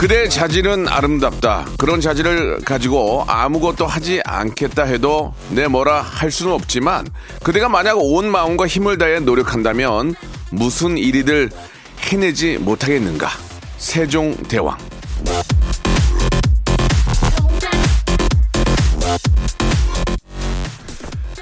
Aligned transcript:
그대의 0.00 0.30
자질은 0.30 0.88
아름답다. 0.88 1.66
그런 1.76 2.00
자질을 2.00 2.60
가지고 2.64 3.22
아무것도 3.28 3.86
하지 3.86 4.22
않겠다 4.24 4.84
해도 4.84 5.34
내 5.50 5.68
뭐라 5.68 6.00
할 6.00 6.30
수는 6.30 6.52
없지만 6.52 7.06
그대가 7.42 7.68
만약 7.68 7.98
온 7.98 8.30
마음과 8.30 8.66
힘을 8.66 8.96
다해 8.96 9.20
노력한다면 9.20 10.14
무슨 10.52 10.96
일이들 10.96 11.50
해내지 11.98 12.56
못하겠는가? 12.56 13.28
세종대왕 13.76 14.78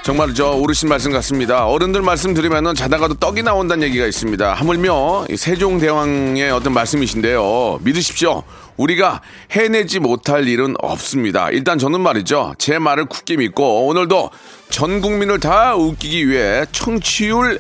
정말 0.09 0.33
저 0.33 0.47
어르신 0.53 0.89
말씀 0.89 1.13
같습니다. 1.13 1.67
어른들 1.67 2.01
말씀 2.01 2.33
들으면 2.33 2.75
자다가도 2.75 3.17
떡이 3.17 3.43
나온다는 3.43 3.87
얘기가 3.87 4.07
있습니다. 4.07 4.55
하물며 4.55 5.27
이 5.29 5.37
세종대왕의 5.37 6.51
어떤 6.51 6.73
말씀이신데요. 6.73 7.81
믿으십시오. 7.83 8.43
우리가 8.79 9.21
해내지 9.51 9.99
못할 9.99 10.49
일은 10.49 10.77
없습니다. 10.81 11.51
일단 11.51 11.77
저는 11.79 12.01
말이죠. 12.01 12.55
제 12.57 12.79
말을 12.79 13.05
굳게 13.05 13.37
믿고 13.37 13.87
오늘도 13.87 14.31
전 14.71 15.03
국민을 15.03 15.41
다 15.41 15.77
웃기기 15.77 16.27
위해 16.27 16.65
청취율 16.73 17.59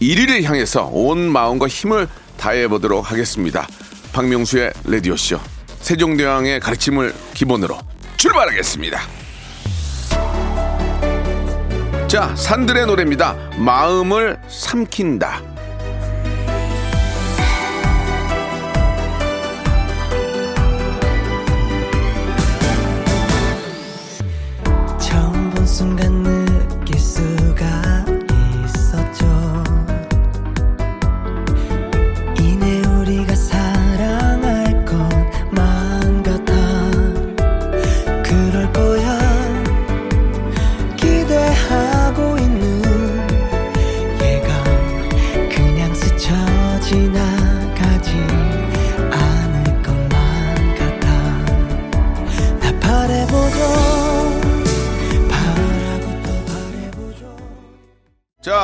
1위를 0.00 0.44
향해서 0.44 0.88
온 0.90 1.30
마음과 1.30 1.68
힘을 1.68 2.08
다해 2.38 2.68
보도록 2.68 3.10
하겠습니다. 3.10 3.68
박명수의 4.14 4.72
라디오쇼. 4.84 5.38
세종대왕의 5.82 6.60
가르침을 6.60 7.14
기본으로 7.34 7.78
출발하겠습니다. 8.16 9.21
자, 12.12 12.36
산들의 12.36 12.84
노래입니다. 12.84 13.34
마음을 13.56 14.36
삼킨다. 14.46 15.40
순간 25.64 26.31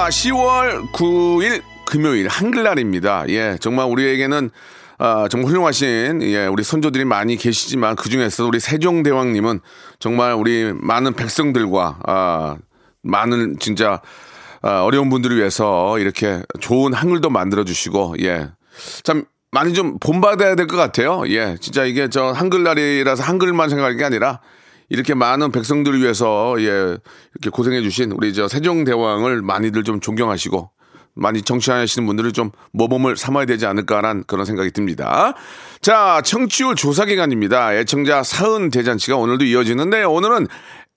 자, 0.08 0.10
10월 0.10 0.90
9일 0.90 1.62
금요일 1.84 2.28
한글날입니다. 2.28 3.26
예, 3.28 3.58
정말 3.60 3.84
우리에게는 3.88 4.48
아, 4.96 5.28
정말 5.30 5.50
훌륭하신 5.50 6.22
예, 6.22 6.46
우리 6.46 6.64
선조들이 6.64 7.04
많이 7.04 7.36
계시지만 7.36 7.94
그 7.94 8.08
중에서 8.08 8.46
우리 8.46 8.58
세종대왕님은 8.58 9.60
정말 9.98 10.32
우리 10.32 10.72
많은 10.72 11.12
백성들과 11.12 11.98
아, 12.06 12.56
많은 13.02 13.58
진짜 13.58 14.00
아, 14.62 14.80
어려운 14.80 15.10
분들을 15.10 15.36
위해서 15.36 15.98
이렇게 15.98 16.42
좋은 16.58 16.94
한글도 16.94 17.28
만들어 17.28 17.64
주시고 17.64 18.14
예, 18.22 18.48
참 19.02 19.26
많이 19.50 19.74
좀 19.74 19.98
본받아야 19.98 20.54
될 20.54 20.66
것 20.68 20.78
같아요. 20.78 21.24
예, 21.26 21.58
진짜 21.60 21.84
이게 21.84 22.08
저 22.08 22.30
한글날이라서 22.30 23.22
한글만 23.24 23.68
생각할 23.68 23.98
게 23.98 24.04
아니라 24.06 24.40
이렇게 24.88 25.14
많은 25.14 25.52
백성들을 25.52 26.00
위해서 26.00 26.56
예 26.60 26.96
이렇게 27.34 27.50
고생해 27.50 27.82
주신 27.82 28.12
우리 28.12 28.32
저 28.32 28.48
세종대왕을 28.48 29.42
많이들 29.42 29.84
좀 29.84 30.00
존경하시고 30.00 30.70
많이 31.18 31.42
정치하시는 31.42 32.06
분들을 32.06 32.32
좀 32.32 32.50
모범을 32.72 33.16
삼아야 33.16 33.44
되지 33.44 33.66
않을까라는 33.66 34.24
그런 34.26 34.44
생각이 34.44 34.70
듭니다. 34.70 35.34
자, 35.80 36.22
청취율 36.24 36.76
조사 36.76 37.04
기간입니다. 37.04 37.74
애청자 37.74 38.22
사은 38.22 38.70
대잔치가 38.70 39.16
오늘도 39.16 39.44
이어지는데 39.44 40.04
오늘은 40.04 40.46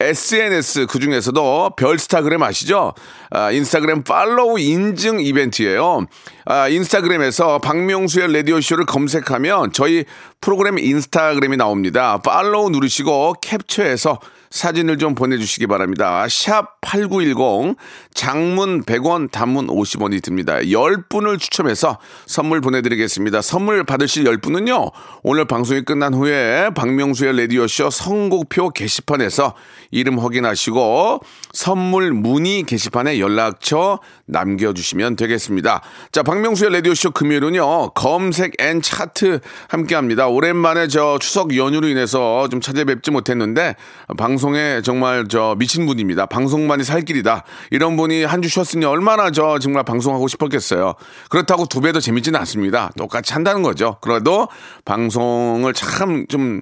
SNS 0.01 0.87
그 0.87 0.99
중에서도 0.99 1.71
별스타그램 1.77 2.41
아시죠? 2.41 2.93
아, 3.29 3.51
인스타그램 3.51 4.03
팔로우 4.03 4.59
인증 4.59 5.21
이벤트예요. 5.21 6.07
아, 6.45 6.67
인스타그램에서 6.67 7.59
박명수의 7.59 8.33
라디오 8.33 8.59
쇼를 8.59 8.85
검색하면 8.85 9.73
저희 9.73 10.05
프로그램 10.41 10.79
인스타그램이 10.79 11.57
나옵니다. 11.57 12.19
팔로우 12.21 12.71
누르시고 12.71 13.35
캡처해서 13.41 14.19
사진을 14.51 14.97
좀 14.97 15.15
보내주시기 15.15 15.65
바랍니다. 15.67 16.27
샵 16.29 16.79
8910 16.81 17.77
장문 18.13 18.83
100원 18.83 19.31
단문 19.31 19.67
50원이 19.67 20.21
듭니다. 20.21 20.57
10분을 20.57 21.39
추첨해서 21.39 21.97
선물 22.25 22.59
보내드리겠습니다. 22.59 23.41
선물 23.41 23.83
받으실 23.85 24.25
10분은요. 24.25 24.91
오늘 25.23 25.45
방송이 25.45 25.83
끝난 25.83 26.13
후에 26.13 26.69
박명수의 26.75 27.37
라디오쇼 27.37 27.89
선곡표 27.89 28.71
게시판에서 28.71 29.55
이름 29.89 30.19
확인하시고 30.19 31.21
선물 31.53 32.11
문의 32.11 32.63
게시판에 32.63 33.19
연락처 33.19 33.99
남겨주시면 34.25 35.15
되겠습니다. 35.15 35.81
자, 36.11 36.23
박명수의 36.23 36.73
라디오쇼 36.73 37.11
금요일은요. 37.11 37.91
검색 37.91 38.53
and 38.59 38.81
차트 38.81 39.39
함께합니다. 39.69 40.27
오랜만에 40.27 40.87
저 40.87 41.17
추석 41.19 41.55
연휴로 41.55 41.87
인해서 41.87 42.49
좀 42.49 42.59
찾아뵙지 42.59 43.11
못했는데 43.11 43.75
방송 44.17 44.40
에 44.55 44.81
정말 44.81 45.27
저 45.29 45.55
미친 45.57 45.85
분입니다. 45.85 46.25
방송만이 46.25 46.83
살 46.83 47.01
길이다. 47.03 47.43
이런 47.71 47.95
분이 47.95 48.23
한 48.23 48.41
주 48.41 48.49
쉬었으니 48.49 48.85
얼마나 48.85 49.29
저 49.31 49.59
정말 49.59 49.83
방송하고 49.83 50.27
싶었겠어요. 50.27 50.95
그렇다고 51.29 51.65
두 51.67 51.79
배 51.81 51.91
더 51.91 51.99
재밌지는 51.99 52.39
않습니다. 52.41 52.91
똑같이 52.97 53.33
한다는 53.33 53.61
거죠. 53.63 53.97
그래도 54.01 54.47
방송을 54.85 55.73
참좀 55.73 56.61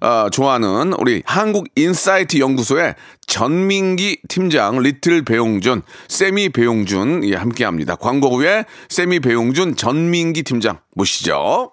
어, 0.00 0.28
좋아하는 0.30 0.92
우리 0.98 1.22
한국 1.26 1.66
인사이트 1.74 2.38
연구소의 2.38 2.94
전민기 3.26 4.20
팀장, 4.28 4.78
little 4.78 5.22
배용준, 5.24 5.82
세미 6.06 6.50
배용준 6.50 7.24
예, 7.24 7.34
함께합니다. 7.34 7.96
광고 7.96 8.30
후에 8.30 8.64
세미 8.88 9.18
배용준, 9.20 9.74
전민기 9.76 10.44
팀장 10.44 10.78
모시죠. 10.94 11.72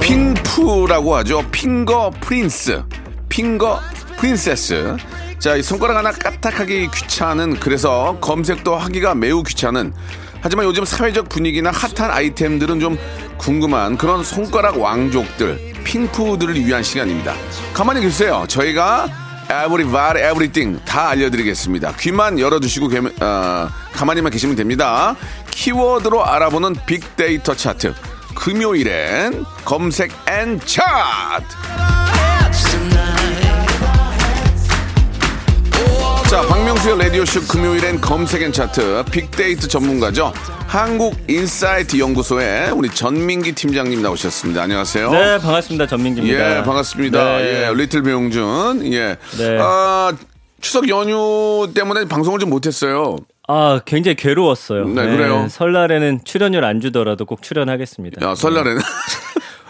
핑푸라고 0.00 1.16
하죠. 1.16 1.44
핑거 1.50 2.12
프린스, 2.20 2.82
핑거 3.28 3.80
프린세스. 4.18 4.96
자, 5.38 5.56
이 5.56 5.62
손가락 5.62 5.96
하나 5.98 6.10
까딱하기 6.12 6.88
귀찮은 6.94 7.60
그래서 7.60 8.16
검색도 8.20 8.74
하기가 8.74 9.14
매우 9.14 9.42
귀찮은 9.42 9.92
하지만 10.40 10.64
요즘 10.64 10.84
사회적 10.84 11.28
분위기나 11.28 11.70
핫한 11.70 12.10
아이템들은 12.10 12.80
좀 12.80 12.96
궁금한 13.36 13.98
그런 13.98 14.24
손가락 14.24 14.80
왕족들 14.80 15.74
핑푸들을 15.84 16.54
위한 16.64 16.82
시간입니다. 16.82 17.34
가만히 17.74 18.00
계세요. 18.00 18.44
저희가 18.48 19.08
everybody, 19.50 20.22
everything 20.22 20.82
다 20.84 21.08
알려드리겠습니다. 21.10 21.94
귀만 21.98 22.38
열어두시고 22.38 22.88
계, 22.88 22.98
어, 22.98 23.68
가만히만 23.92 24.30
계시면 24.32 24.56
됩니다. 24.56 25.16
키워드로 25.50 26.24
알아보는 26.24 26.76
빅데이터 26.86 27.54
차트. 27.54 27.94
금요일엔 28.34 29.44
검색 29.64 30.12
and 30.28 30.60
차트. 30.60 31.56
자, 36.28 36.42
박명수의 36.42 36.98
라디오쇼 36.98 37.42
금요일엔 37.42 38.00
검색 38.00 38.42
and 38.42 38.50
차트 38.52 39.04
빅데이터 39.12 39.68
전문가죠. 39.68 40.32
한국인사이트 40.66 41.98
연구소의 42.00 42.72
우리 42.72 42.90
전민기 42.90 43.52
팀장님 43.52 44.02
나오셨습니다. 44.02 44.62
안녕하세요. 44.62 45.10
네, 45.12 45.38
반갑습니다. 45.38 45.86
전민기입니다. 45.86 46.58
예, 46.58 46.62
반갑습니다. 46.64 47.38
네. 47.38 47.68
예, 47.68 47.74
little 47.74 48.02
배용준. 48.02 48.92
예. 48.92 49.16
네. 49.38 49.58
아, 49.60 50.12
추석 50.60 50.88
연휴 50.88 51.70
때문에 51.72 52.06
방송을 52.06 52.40
좀 52.40 52.50
못했어요. 52.50 53.18
아, 53.46 53.80
굉장히 53.84 54.16
괴로웠어요. 54.16 54.88
네, 54.88 55.06
그래요? 55.06 55.46
설날에는 55.48 56.22
출연료 56.24 56.64
안 56.66 56.80
주더라도 56.80 57.24
꼭 57.24 57.40
출연하겠습니다. 57.42 58.28
야, 58.28 58.34
설날에는. 58.34 58.82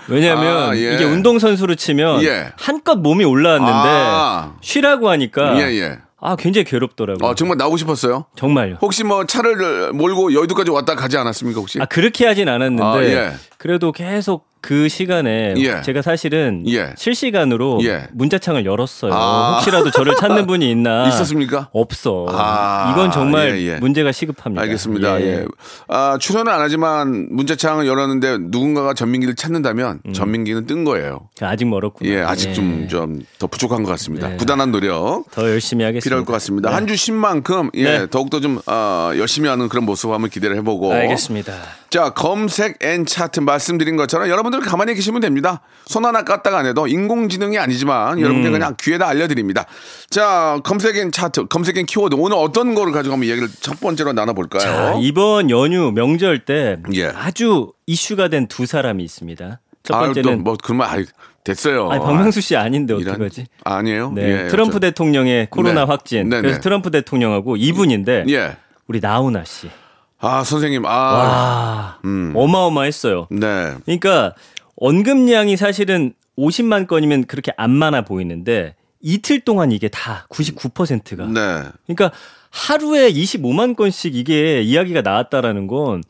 왜냐하면 0.09 0.71
아, 0.71 0.77
예. 0.77 0.95
이게 0.95 1.05
운동선수로 1.05 1.75
치면 1.75 2.23
예. 2.23 2.53
한껏 2.57 2.99
몸이 2.99 3.25
올라왔는데 3.25 3.73
아. 3.75 4.55
쉬라고 4.63 5.11
하니까 5.11 5.61
예, 5.61 5.75
예. 5.81 5.99
아, 6.19 6.35
굉장히 6.37 6.65
괴롭더라고요. 6.65 7.29
어, 7.29 7.35
정말 7.35 7.59
나오고 7.59 7.77
싶었어요? 7.77 8.25
정말요. 8.37 8.79
혹시 8.81 9.05
뭐 9.05 9.25
차를 9.27 9.93
몰고 9.93 10.33
여의도까지 10.33 10.71
왔다 10.71 10.95
가지 10.95 11.17
않았습니까, 11.19 11.61
혹시? 11.61 11.81
아, 11.81 11.85
그렇게 11.85 12.27
하진 12.27 12.49
않았는데 12.49 12.83
아, 12.83 13.03
예. 13.05 13.33
그래도 13.59 13.93
계속 13.93 14.47
그 14.67 14.89
시간에 14.89 15.55
예. 15.59 15.81
제가 15.83 16.03
사실은 16.03 16.65
예. 16.69 16.93
실시간으로 16.97 17.79
예. 17.85 18.09
문자창을 18.13 18.65
열었어요. 18.67 19.13
아. 19.15 19.55
혹시라도 19.55 19.91
저를 19.93 20.15
찾는 20.17 20.47
분이 20.49 20.69
있나? 20.71 21.07
있었습니까? 21.09 21.69
없어. 21.73 22.27
아, 22.31 22.91
이건 22.93 23.11
정말 23.13 23.57
예, 23.59 23.75
예. 23.75 23.77
문제가 23.77 24.11
시급합니다. 24.13 24.61
알겠습니다. 24.63 25.21
예. 25.21 25.45
아, 25.89 26.19
출연은 26.21 26.53
안 26.53 26.61
하지만 26.61 27.29
문자창을 27.31 27.87
열었는데 27.87 28.39
누군가가 28.41 28.93
전민기를 28.95 29.37
찾는다면 29.37 30.01
음. 30.05 30.13
전민기는 30.13 30.67
뜬 30.67 30.85
거예요. 30.85 31.29
아직 31.41 31.67
멀었구나. 31.67 32.11
예, 32.11 32.21
아직 32.21 32.49
예. 32.51 32.53
좀, 32.55 32.89
좀 32.89 33.23
더 33.39 33.47
부족한 33.47 33.83
것 33.83 33.91
같습니다. 33.93 34.29
네. 34.29 34.37
부단한 34.37 34.73
노력. 34.73 35.25
더 35.31 35.49
열심히 35.49 35.85
하겠습니다. 35.85 36.05
필요할 36.05 36.25
것 36.25 36.33
같습니다. 36.35 36.75
한주 36.75 36.97
쉰 36.97 37.15
만큼 37.15 37.71
예, 37.75 37.85
네. 37.85 38.07
더욱더 38.11 38.41
좀 38.41 38.61
어, 38.67 39.11
열심히 39.17 39.49
하는 39.49 39.69
그런 39.69 39.85
모습 39.85 40.11
한번 40.11 40.31
기대를 40.31 40.57
해보고 40.57 40.93
알겠습니다. 40.93 41.53
자 41.97 42.11
검색 42.11 42.85
and 42.85 43.07
차트 43.07 43.41
말씀드린 43.41 43.97
것처럼 43.97 44.29
여러분들 44.29 44.61
가만히 44.61 44.93
계시면 44.95 45.23
됩니다. 45.23 45.63
손 45.87 46.05
하나 46.05 46.25
까딱 46.25 46.57
안 46.57 46.67
해도 46.67 46.87
인공지능이 46.87 47.57
아니지만 47.59 48.19
음. 48.19 48.21
여러분들 48.21 48.51
그냥 48.53 48.75
귀에다 48.79 49.09
알려드립니다. 49.09 49.65
자 50.11 50.61
검색 50.63 50.99
앤 50.99 51.11
차트 51.11 51.47
검색 51.47 51.79
앤 51.79 51.87
키워드 51.87 52.15
오늘 52.19 52.37
어떤 52.37 52.75
거를 52.75 52.93
가지고 52.93 53.15
한번 53.15 53.27
이야기를 53.27 53.49
첫 53.61 53.81
번째로 53.81 54.13
나눠볼까요? 54.13 54.61
자, 54.63 54.95
이번 55.01 55.49
연휴 55.49 55.91
명절 55.91 56.41
때 56.45 56.77
예. 56.93 57.07
아주 57.07 57.73
이슈가 57.87 58.29
된 58.29 58.47
두 58.47 58.67
사람이 58.67 59.03
있습니다. 59.03 59.61
첫 59.83 59.95
아유, 59.95 60.13
번째는 60.13 60.45
또뭐 60.45 60.59
그러면 60.63 60.89
아이, 60.91 61.07
됐어요. 61.45 61.89
아니, 61.89 62.05
박명수 62.05 62.43
씨 62.43 62.57
아닌데 62.57 62.95
이런- 62.95 63.15
어떡하지? 63.15 63.47
아니에요? 63.65 64.13
네, 64.15 64.45
예, 64.45 64.49
트럼프 64.49 64.75
저- 64.75 64.81
대통령의 64.81 65.49
코로나 65.49 65.81
네. 65.81 65.87
확진. 65.87 66.29
네, 66.29 66.43
그래서 66.43 66.57
네. 66.57 66.61
트럼프 66.61 66.91
대통령하고 66.91 67.57
이분인데 67.57 68.27
예. 68.29 68.57
우리 68.87 69.01
나훈아 69.01 69.45
씨. 69.45 69.71
아 70.19 70.45
선생님 70.45 70.87
아 70.87 70.89
와, 70.89 71.99
음. 72.05 72.33
어마어마했어요. 72.35 73.29
네. 73.31 73.75
그러니까 73.85 74.35
언급량이 74.77 75.57
사실은 75.57 76.15
50만 76.39 76.87
건이면 76.87 77.27
그렇게 77.27 77.53
안 77.57 77.71
많아 77.71 78.03
보이는데 78.03 78.75
이틀 79.01 79.41
동안 79.41 79.73
이게 79.73 79.89
다 79.89 80.27
99%가 80.31 81.27
네. 81.27 81.71
그러니까 81.87 82.17
하루에 82.51 83.11
25만 83.11 83.77
건씩 83.77 84.15
이게 84.17 84.63
이야기가 84.63 85.03
나왔다라는 85.03 85.67
건 85.67 86.03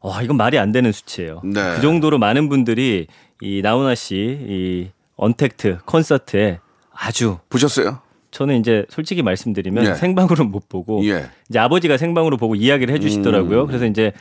와, 0.00 0.20
이건 0.22 0.36
말이 0.36 0.58
안 0.58 0.72
되는 0.72 0.90
수치예요. 0.90 1.42
네. 1.44 1.76
그 1.76 1.80
정도로 1.80 2.18
많은 2.18 2.48
분들이 2.48 3.06
이 3.40 3.60
나훈아 3.62 3.94
씨이 3.94 4.90
언택트 5.16 5.78
콘서트에 5.84 6.58
아주 6.92 7.38
보셨어요? 7.48 8.01
저는 8.32 8.58
이제 8.58 8.84
솔직히 8.88 9.22
말씀드리면 9.22 9.86
예. 9.86 9.94
생방으로 9.94 10.44
못 10.44 10.68
보고 10.68 11.04
예. 11.04 11.12
음. 11.14 11.28
이제 11.48 11.58
아버지가 11.60 11.96
생방으로 11.96 12.36
보고 12.36 12.56
이야기를 12.56 12.92
해 12.92 12.98
주시더라고요. 12.98 13.66
그래서 13.68 13.86
이제 13.86 14.12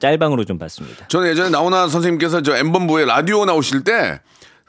짤방으로 0.00 0.44
좀 0.44 0.58
봤습니다. 0.58 1.06
저는 1.08 1.28
예전에 1.28 1.50
나훈아 1.50 1.88
선생님께서 1.88 2.42
저 2.42 2.56
엠본부에 2.56 3.04
라디오 3.04 3.44
나오실 3.44 3.84
때 3.84 4.18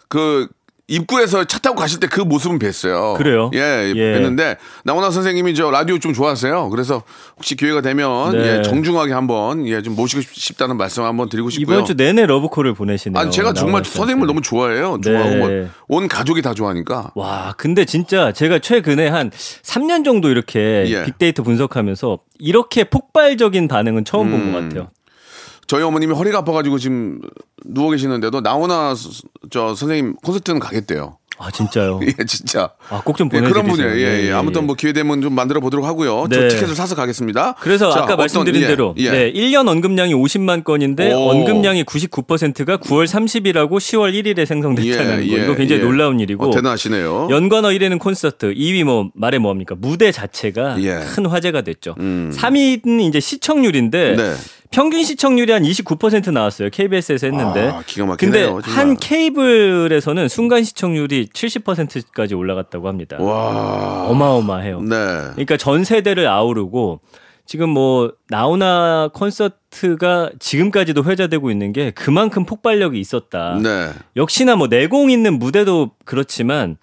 그 0.10 0.50
입구에서 0.90 1.44
차 1.46 1.60
타고 1.60 1.76
가실 1.76 2.00
때 2.00 2.08
그 2.10 2.22
모습은 2.22 2.58
뵀어요. 2.60 3.16
그래요? 3.18 3.52
예, 3.54 3.94
예. 3.96 4.20
뵀는데 4.20 4.58
나훈아 4.84 5.12
선생님이 5.12 5.54
저 5.54 5.70
라디오 5.70 6.00
좀 6.00 6.12
좋아하세요. 6.14 6.70
그래서 6.70 7.04
혹시 7.38 7.56
기회가 7.56 7.82
되면 7.82 8.32
네. 8.32 8.58
예, 8.58 8.62
정중하게 8.64 9.14
한번 9.14 9.68
예, 9.68 9.82
좀 9.84 9.96
모시고 9.96 10.22
싶다는 10.34 10.76
말씀 10.76 11.04
한번 11.04 11.30
드리고 11.30 11.50
싶고요. 11.52 11.76
이번 11.76 11.86
주 11.86 11.94
내내 11.94 12.26
러브콜을 12.26 12.74
보내시네요. 12.74 13.20
아니 13.20 13.32
제가 13.32 13.54
정말. 13.54 13.84
선생님을 13.86 14.26
너무 14.28 14.42
좋아해요. 14.42 14.98
네. 15.02 15.12
좋아하고 15.12 15.68
뭐온 15.88 16.08
가족이 16.08 16.42
다 16.42 16.54
좋아하니까. 16.56 17.12
와, 17.16 17.54
근데 17.58 17.86
진짜 17.86 18.32
제가 18.32 18.60
최근에 18.60 19.08
한 19.08 19.30
3년 19.30 20.04
정도 20.04 20.30
이렇게 20.30 20.86
예. 20.88 21.06
빅데이터 21.06 21.44
분석하면서 21.44 22.20
이렇게 22.40 22.86
폭발적인 22.86 23.68
반응은 23.68 24.06
처음 24.06 24.32
본것 24.32 24.62
음. 24.62 24.70
같아요. 24.70 24.90
저희 25.69 25.83
어머님이 25.83 26.16
허리가 26.16 26.39
아파가지고 26.39 26.80
지금 26.80 27.21
누워 27.63 27.92
계시는데도 27.92 28.42
서- 28.95 29.10
저 29.51 29.75
선생님 29.75 30.16
콘서트는 30.16 30.60
가겠대요. 30.60 31.18
아, 31.42 31.50
진짜요? 31.51 32.00
예, 32.04 32.25
진짜. 32.25 32.71
아, 32.89 33.01
꼭좀 33.01 33.30
예, 33.31 33.38
보내주세요. 33.39 33.54
그런 33.63 33.68
분이에요. 33.77 33.98
예, 34.06 34.27
예. 34.27 34.31
아무튼 34.33 34.66
뭐 34.66 34.75
기회 34.75 34.92
되면 34.94 35.21
좀 35.21 35.33
만들어 35.36 35.62
보도록 35.62 35.86
하고요. 35.86 36.27
저 36.30 36.39
네. 36.39 36.48
티켓을 36.50 36.74
사서 36.75 36.95
가겠습니다. 36.95 37.54
그래서 37.62 37.92
자, 37.92 38.00
아까 38.00 38.04
어떤- 38.06 38.18
말씀드린 38.18 38.63
예, 38.63 38.68
대로 38.68 38.94
예. 38.98 39.12
네, 39.12 39.31
1년 39.31 39.69
언급량이 39.69 40.13
50만 40.16 40.63
건인데 40.66 41.13
오. 41.13 41.30
언급량이 41.30 41.83
99%가 41.83 42.77
9월 42.77 43.06
30일하고 43.06 43.69
10월 43.77 44.12
1일에 44.21 44.45
생성됐다는 44.48 45.16
거. 45.18 45.21
이거 45.21 45.56
굉장히 45.56 45.81
예. 45.81 45.86
놀라운 45.86 46.19
일이고. 46.19 46.45
어, 46.48 46.51
대단하시네요. 46.51 47.27
연관어 47.30 47.69
1위는 47.69 48.00
콘서트, 48.00 48.54
2위 48.54 48.83
뭐 48.83 49.10
말해 49.13 49.38
뭐합니까? 49.38 49.75
무대 49.77 50.12
자체가 50.12 50.81
예. 50.81 51.00
큰 51.16 51.25
화제가 51.27 51.62
됐죠. 51.62 51.95
음. 52.00 52.33
3위는 52.36 53.00
이제 53.07 53.19
시청률인데 53.21 54.16
네. 54.18 54.33
평균 54.71 55.04
시청률이 55.04 55.51
한 55.51 55.63
29% 55.63 56.31
나왔어요. 56.31 56.69
KBS에서 56.69 57.27
했는데. 57.27 57.69
아, 57.69 57.81
기가 57.86 58.06
근데 58.16 58.45
막히네요. 58.45 58.62
정말. 58.62 58.77
한 58.80 58.97
케이블에서는 58.97 60.28
순간 60.28 60.64
시청률이 60.64 61.30
70%까지 61.33 62.35
올라갔다고 62.35 62.88
합니다. 62.88 63.18
와. 63.19 64.06
어마어마해요. 64.09 64.81
네. 64.81 64.95
그러니까 65.31 65.57
전 65.57 65.83
세대를 65.83 66.28
아우르고 66.28 66.99
지금 67.45 67.69
뭐 67.69 68.14
나훈아 68.30 69.09
콘서트가 69.11 70.30
지금까지도 70.38 71.04
회자되고 71.04 71.49
있는 71.49 71.73
게 71.73 71.90
그만큼 71.90 72.45
폭발력이 72.45 72.99
있었다. 72.99 73.57
네. 73.61 73.90
역시나 74.16 74.56
뭐 74.56 74.68
내공 74.68 75.09
있는 75.09 75.40
무대도 75.40 75.92
그렇지만 76.06 76.78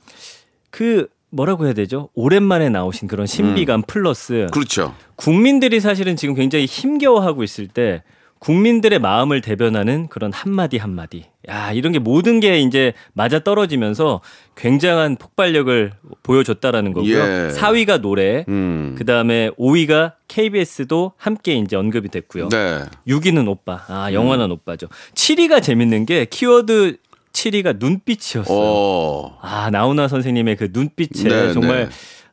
그 0.70 1.06
뭐라고 1.36 1.66
해야 1.66 1.74
되죠? 1.74 2.08
오랜만에 2.14 2.70
나오신 2.70 3.08
그런 3.08 3.26
신비감 3.26 3.82
플러스 3.86 4.46
그렇죠. 4.52 4.94
국민들이 5.16 5.80
사실은 5.80 6.16
지금 6.16 6.34
굉장히 6.34 6.64
힘겨워하고 6.64 7.42
있을 7.42 7.68
때 7.68 8.02
국민들의 8.38 8.98
마음을 8.98 9.40
대변하는 9.40 10.08
그런 10.08 10.32
한마디 10.32 10.76
한마디. 10.76 11.24
야, 11.48 11.72
이런 11.72 11.92
게 11.92 11.98
모든 11.98 12.38
게 12.38 12.60
이제 12.60 12.92
맞아 13.14 13.38
떨어지면서 13.38 14.20
굉장한 14.56 15.16
폭발력을 15.16 15.92
보여줬다라는 16.22 16.92
거고요. 16.92 17.16
예. 17.16 17.48
4위가 17.52 18.00
노래, 18.00 18.44
음. 18.48 18.94
그 18.98 19.04
다음에 19.04 19.50
5위가 19.58 20.14
KBS도 20.28 21.12
함께 21.16 21.54
이제 21.54 21.76
언급이 21.76 22.08
됐고요. 22.08 22.48
네. 22.50 22.82
6위는 23.08 23.48
오빠. 23.48 23.84
아, 23.88 24.12
영원한 24.12 24.50
오빠죠. 24.50 24.88
7위가 25.14 25.62
재밌는 25.62 26.04
게 26.04 26.26
키워드 26.26 26.98
7위가 27.36 27.78
눈빛이었어요. 27.78 28.56
어. 28.58 29.38
아, 29.42 29.70
나훈아 29.70 30.08
선생님의 30.08 30.56
그 30.56 30.70
눈빛에 30.72 31.28
네, 31.28 31.52
정말 31.52 31.88
네. 31.88 31.88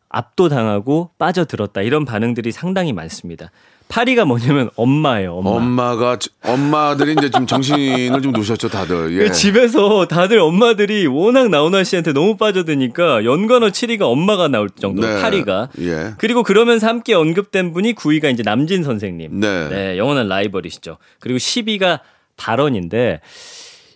압도당하고 0.09 1.09
빠져들었다. 1.17 1.81
이런 1.81 2.05
반응들이 2.05 2.51
상당히 2.51 2.93
많습니다. 2.93 3.51
8위가 3.89 4.25
뭐냐면 4.25 4.69
엄마예요, 4.75 5.35
엄마. 5.35 5.49
엄마가 5.51 6.17
엄마들이 6.43 7.13
이제 7.17 7.29
좀 7.29 7.45
정신을 7.45 8.21
좀 8.21 8.31
놓으셨죠, 8.31 8.69
다들. 8.69 9.13
예. 9.13 9.25
그 9.25 9.31
집에서 9.31 10.07
다들 10.07 10.39
엄마들이 10.39 11.05
워낙 11.05 11.49
나훈아 11.49 11.83
씨한테 11.83 12.13
너무 12.13 12.37
빠져드니까 12.37 13.25
연관어 13.25 13.67
7위가 13.67 14.03
엄마가 14.03 14.47
나올 14.47 14.69
정도로 14.69 15.07
네. 15.07 15.21
8위가. 15.21 15.69
예. 15.81 16.13
그리고 16.17 16.43
그러면서 16.43 16.87
함께 16.87 17.13
언급된 17.13 17.73
분이 17.73 17.93
9위가 17.93 18.31
이제 18.31 18.41
남진 18.41 18.83
선생님. 18.83 19.39
네. 19.41 19.97
영원한 19.97 20.27
라이벌이시죠. 20.27 20.97
그리고 21.19 21.37
10위가 21.37 21.99
발언인데 22.37 23.19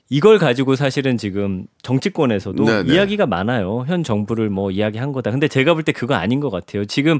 이걸 0.09 0.37
가지고 0.37 0.75
사실은 0.75 1.17
지금 1.17 1.65
정치권에서도 1.81 2.63
네, 2.63 2.83
네. 2.83 2.93
이야기가 2.93 3.25
많아요. 3.27 3.83
현 3.87 4.03
정부를 4.03 4.49
뭐 4.49 4.71
이야기한 4.71 5.11
거다. 5.11 5.31
근데 5.31 5.47
제가 5.47 5.73
볼 5.73 5.83
때 5.83 5.91
그거 5.91 6.15
아닌 6.15 6.39
것 6.39 6.49
같아요. 6.49 6.85
지금 6.85 7.19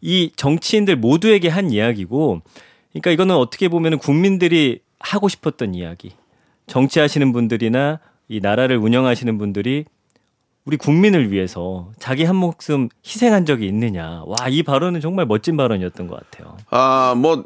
이 0.00 0.30
정치인들 0.36 0.96
모두에게 0.96 1.48
한 1.48 1.70
이야기고, 1.70 2.42
그러니까 2.92 3.10
이거는 3.12 3.36
어떻게 3.36 3.68
보면 3.68 3.98
국민들이 3.98 4.80
하고 4.98 5.28
싶었던 5.28 5.74
이야기. 5.74 6.12
정치하시는 6.66 7.32
분들이나 7.32 8.00
이 8.28 8.40
나라를 8.40 8.78
운영하시는 8.78 9.38
분들이 9.38 9.84
우리 10.64 10.76
국민을 10.78 11.30
위해서 11.30 11.90
자기 11.98 12.24
한 12.24 12.36
목숨 12.36 12.88
희생한 13.06 13.44
적이 13.46 13.66
있느냐. 13.68 14.22
와, 14.26 14.48
이 14.48 14.62
발언은 14.62 15.00
정말 15.00 15.26
멋진 15.26 15.56
발언이었던 15.56 16.08
것 16.08 16.18
같아요. 16.30 16.56
아, 16.70 17.14
뭐 17.16 17.44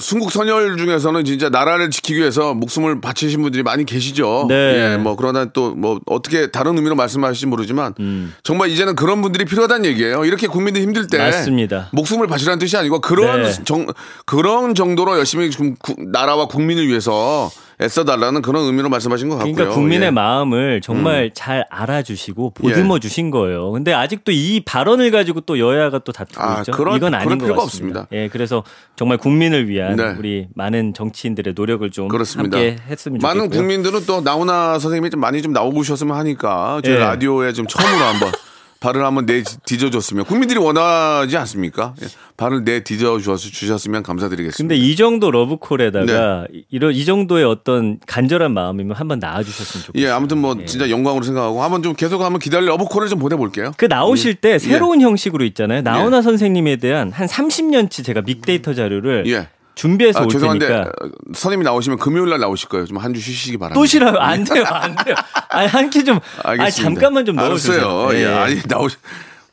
순국 0.00 0.32
선열 0.32 0.76
중에서는 0.76 1.24
진짜 1.24 1.48
나라를 1.48 1.90
지키기 1.90 2.18
위해서 2.18 2.54
목숨을 2.54 3.00
바치신 3.00 3.40
분들이 3.42 3.62
많이 3.62 3.84
계시죠. 3.84 4.46
네. 4.48 4.54
예, 4.94 4.96
뭐 4.96 5.14
그러나 5.16 5.44
또 5.46 5.74
뭐 5.76 6.00
어떻게 6.06 6.50
다른 6.50 6.76
의미로 6.76 6.94
말씀하실지 6.96 7.46
모르지만 7.46 7.94
정말 8.42 8.70
이제는 8.70 8.96
그런 8.96 9.22
분들이 9.22 9.44
필요하다는 9.44 9.84
얘기예요. 9.86 10.24
이렇게 10.24 10.46
국민들 10.46 10.82
힘들 10.82 11.06
때 11.06 11.18
맞습니다. 11.18 11.88
목숨을 11.92 12.26
바치라는 12.26 12.58
뜻이 12.58 12.76
아니고 12.76 13.00
그런 13.00 13.42
네. 13.42 13.52
정 13.64 13.86
그런 14.26 14.74
정도로 14.74 15.16
열심히 15.18 15.50
좀 15.50 15.76
구- 15.78 15.94
나라와 15.98 16.46
국민을 16.46 16.86
위해서 16.88 17.50
애써달라는 17.82 18.42
그런 18.42 18.64
의미로 18.64 18.88
말씀하신 18.90 19.28
것 19.30 19.36
같고요. 19.36 19.54
그러니까 19.54 19.74
국민의 19.74 20.06
예. 20.08 20.10
마음을 20.10 20.80
정말 20.82 21.30
잘 21.34 21.64
알아주시고 21.70 22.50
보듬어 22.50 22.96
예. 22.96 22.98
주신 23.00 23.30
거예요. 23.30 23.70
근데 23.70 23.94
아직도 23.94 24.32
이 24.32 24.60
발언을 24.66 25.10
가지고 25.10 25.40
또 25.40 25.58
여야가 25.58 26.00
또 26.00 26.12
다투고 26.12 26.42
아, 26.44 26.58
있죠. 26.60 26.72
그럴- 26.72 26.96
이건 26.96 27.14
아닌 27.14 27.38
것 27.38 27.44
필요가 27.44 27.62
같습니다. 27.62 28.00
없습니다. 28.00 28.06
예, 28.12 28.28
그래서 28.28 28.62
정말 28.96 29.16
국민을 29.16 29.68
위한 29.68 29.96
네. 29.96 30.14
우리 30.18 30.48
많은 30.54 30.92
정치인들의 30.94 31.54
노력을 31.56 31.88
좀 31.90 32.08
그렇습니다. 32.08 32.58
함께 32.58 32.76
했으면 32.88 33.18
좋겠고요. 33.20 33.42
많은 33.42 33.50
국민들은 33.56 34.04
또 34.06 34.20
나훈아 34.20 34.78
선생님이 34.78 35.10
좀 35.10 35.20
많이 35.20 35.40
좀 35.40 35.52
나오셨으면 35.52 36.14
하니까 36.16 36.80
저희 36.84 36.94
예. 36.94 36.98
라디오에 36.98 37.52
좀 37.54 37.66
처음으로 37.66 38.04
한번 38.04 38.30
발을 38.80 39.04
한번 39.04 39.26
내 39.26 39.42
뒤져줬으면 39.42 40.24
국민들이 40.24 40.58
원하지 40.58 41.36
않습니까? 41.36 41.94
예. 42.02 42.06
발을 42.38 42.64
내 42.64 42.82
뒤져 42.82 43.18
주셨으면 43.18 44.02
감사드리겠습니다. 44.02 44.74
근데 44.74 44.74
이 44.74 44.96
정도 44.96 45.30
러브콜에다가 45.30 46.46
이런 46.70 46.94
이 46.94 47.04
정도의 47.04 47.44
어떤 47.44 48.00
간절한 48.06 48.52
마음이면 48.52 48.96
한번 48.96 49.18
나와주셨으면 49.18 49.84
좋겠어요. 49.84 50.08
예, 50.08 50.10
아무튼 50.10 50.38
뭐 50.38 50.56
예. 50.58 50.64
진짜 50.64 50.88
영광으로 50.88 51.22
생각하고 51.22 51.62
한번 51.62 51.82
좀 51.82 51.94
계속 51.94 52.22
한번 52.22 52.40
기다려 52.40 52.64
러브콜을 52.68 53.08
좀 53.08 53.18
보내볼게요. 53.18 53.74
그 53.76 53.84
나오실 53.84 54.36
때 54.36 54.54
예. 54.54 54.58
새로운 54.58 55.02
형식으로 55.02 55.44
있잖아요. 55.44 55.82
나훈아 55.82 56.22
선생님에 56.22 56.76
대한 56.76 57.12
한 57.12 57.26
30년치 57.26 58.02
제가 58.02 58.22
빅데이터 58.22 58.72
자료를 58.72 59.24
예. 59.26 59.48
준비해서 59.74 60.20
아, 60.20 60.22
올 60.24 60.28
죄송한데 60.28 60.66
테니까 60.66 60.90
어, 60.90 61.08
선생님이 61.34 61.64
나오시면 61.64 61.98
금요일 61.98 62.28
날 62.30 62.40
나오실 62.40 62.68
거예요. 62.68 62.86
좀 62.86 62.98
한 62.98 63.14
주 63.14 63.20
쉬시기 63.20 63.56
바랍니다. 63.58 63.80
또 63.80 63.86
싫어요. 63.86 64.16
안 64.18 64.44
돼요. 64.44 64.64
안 64.66 64.94
돼요. 64.96 65.14
아니 65.48 65.66
한 65.68 65.90
끼 65.90 66.04
좀. 66.04 66.18
아니 66.42 66.60
알겠습니다. 66.60 66.82
잠깐만 66.94 67.24
좀 67.24 67.36
넣어주세요. 67.36 68.08
예. 68.12 68.22
예. 68.22 68.26
아니 68.26 68.60
나오 68.68 68.88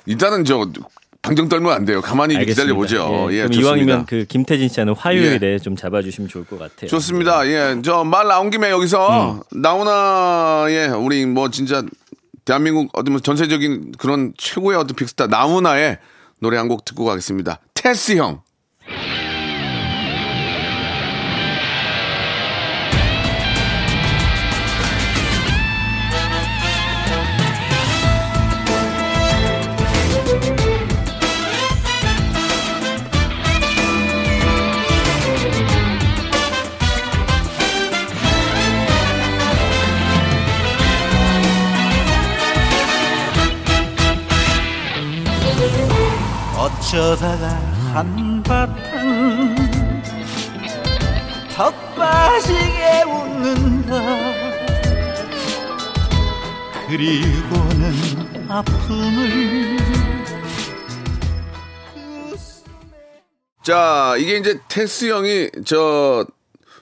일단은 0.06 0.44
저 0.46 0.68
방정 1.22 1.50
떨면 1.50 1.74
안 1.74 1.84
돼요. 1.86 2.02
가만히 2.02 2.36
알겠습니다. 2.38 2.74
기다려 2.74 2.76
보죠. 2.76 3.28
예, 3.34 3.38
그럼 3.40 3.52
좋습니다. 3.52 3.68
이왕이면 3.70 4.06
그 4.06 4.26
김태진 4.30 4.70
씨는 4.70 4.96
화요일에 4.96 5.60
좀 5.60 5.76
잡아주시면 5.76 6.30
좋을 6.30 6.46
것 6.46 6.58
같아요. 6.60 6.88
좋습니다. 6.90 7.46
예, 7.48 7.82
저 7.84 8.04
말 8.04 8.28
나온 8.28 8.50
김에 8.50 8.70
여기서 8.70 9.34
음. 9.34 9.60
나훈아의 9.62 10.90
우리 10.90 11.26
뭐 11.26 11.50
진짜 11.50 11.84
대한민국 12.46 12.90
어떤 12.94 13.14
뭐 13.14 13.20
전세적인 13.22 13.94
그런 13.98 14.34
최고의 14.38 14.78
어떤 14.78 14.96
빅스타 14.96 15.28
나훈아의 15.28 15.98
노래 16.40 16.58
한 16.58 16.68
곡 16.70 16.86
듣고 16.86 17.04
가겠습니다. 17.06 17.60
테스 17.74 18.16
형. 18.16 18.42
어쩌다가 46.88 47.50
한바탕 47.94 49.56
턱 51.54 51.96
빠지게 51.96 53.04
웃는다. 53.04 54.02
그리고는 56.88 57.94
아픔을 58.48 59.78
자, 63.62 64.16
이게 64.18 64.38
이제 64.38 64.58
테스 64.70 65.10
형이 65.10 65.50
저 65.66 66.26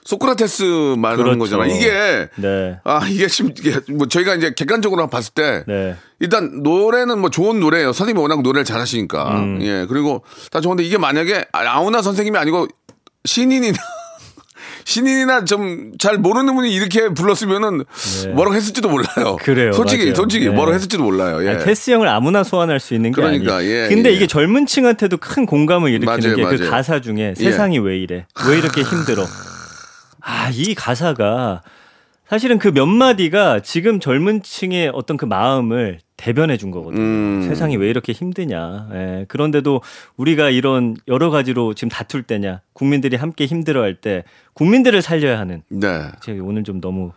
소크라테스 0.06 0.94
말하는 0.98 1.24
그렇죠. 1.38 1.38
거잖아요. 1.58 1.74
이게 1.76 2.28
네. 2.36 2.78
아 2.84 3.06
이게 3.08 3.26
지금 3.26 3.50
이게 3.58 3.80
뭐 3.92 4.06
저희가 4.06 4.36
이제 4.36 4.52
객관적으로 4.56 5.08
봤을 5.08 5.34
때 5.34 5.64
네. 5.66 5.96
일단 6.20 6.62
노래는 6.62 7.18
뭐 7.18 7.28
좋은 7.28 7.58
노래예요. 7.60 7.92
선생님이 7.92 8.20
워낙 8.20 8.40
노래를 8.42 8.64
잘하시니까 8.64 9.36
음. 9.40 9.58
예 9.62 9.84
그리고 9.88 10.22
다 10.52 10.60
좋은데 10.60 10.84
이게 10.84 10.96
만약에 10.96 11.46
아우나 11.52 12.02
선생님이 12.02 12.38
아니고 12.38 12.68
신인이나 13.24 13.76
신인이나 14.84 15.44
좀 15.44 15.86
잘 15.98 16.18
모르는 16.18 16.54
분이 16.54 16.72
이렇게 16.72 17.08
불렀으면은 17.08 17.84
뭐라고 18.34 18.54
했을지도 18.54 18.88
몰라요. 18.88 19.36
네. 19.38 19.44
그래요, 19.44 19.72
솔직히 19.72 20.04
맞아요. 20.04 20.14
솔직히 20.14 20.44
네. 20.46 20.50
뭐라고 20.52 20.74
했을지도 20.74 21.02
몰라요. 21.02 21.44
예. 21.44 21.50
아니, 21.50 21.64
테스 21.64 21.90
형을 21.90 22.06
아무나 22.06 22.44
소환할 22.44 22.78
수 22.78 22.94
있는 22.94 23.10
게 23.10 23.16
그러니까, 23.20 23.56
아니에요. 23.56 23.84
예, 23.84 23.88
근데 23.88 24.10
예. 24.10 24.14
이게 24.14 24.26
젊은 24.28 24.66
층한테도 24.66 25.16
큰 25.16 25.46
공감을 25.46 25.90
일으키는 25.90 26.36
게 26.36 26.44
그. 26.44 26.70
가사 26.70 27.00
중에 27.00 27.34
세상이 27.36 27.78
왜 27.80 27.98
이래? 27.98 28.26
왜 28.48 28.58
이렇게 28.58 28.82
힘들어? 28.82 29.24
아, 30.26 30.50
이 30.52 30.74
가사가 30.74 31.62
사실은 32.28 32.58
그 32.58 32.72
몇 32.72 32.86
마디가 32.86 33.60
지금 33.60 34.00
젊은 34.00 34.42
층의 34.42 34.90
어떤 34.92 35.16
그 35.16 35.24
마음을 35.24 36.00
대변해 36.16 36.56
준 36.56 36.70
거거든요. 36.72 37.00
음. 37.00 37.44
세상이 37.46 37.76
왜 37.76 37.88
이렇게 37.88 38.12
힘드냐. 38.12 38.88
예, 38.94 39.24
그런데도 39.28 39.82
우리가 40.16 40.50
이런 40.50 40.96
여러 41.06 41.30
가지로 41.30 41.74
지금 41.74 41.88
다툴 41.90 42.22
때냐. 42.24 42.62
국민들이 42.72 43.16
함께 43.16 43.44
힘들어 43.46 43.82
할 43.82 43.94
때 44.00 44.24
국민들을 44.54 45.02
살려야 45.02 45.38
하는. 45.38 45.62
네. 45.68 46.10
제가 46.22 46.42
오늘 46.42 46.64
좀 46.64 46.80
너무 46.80 47.12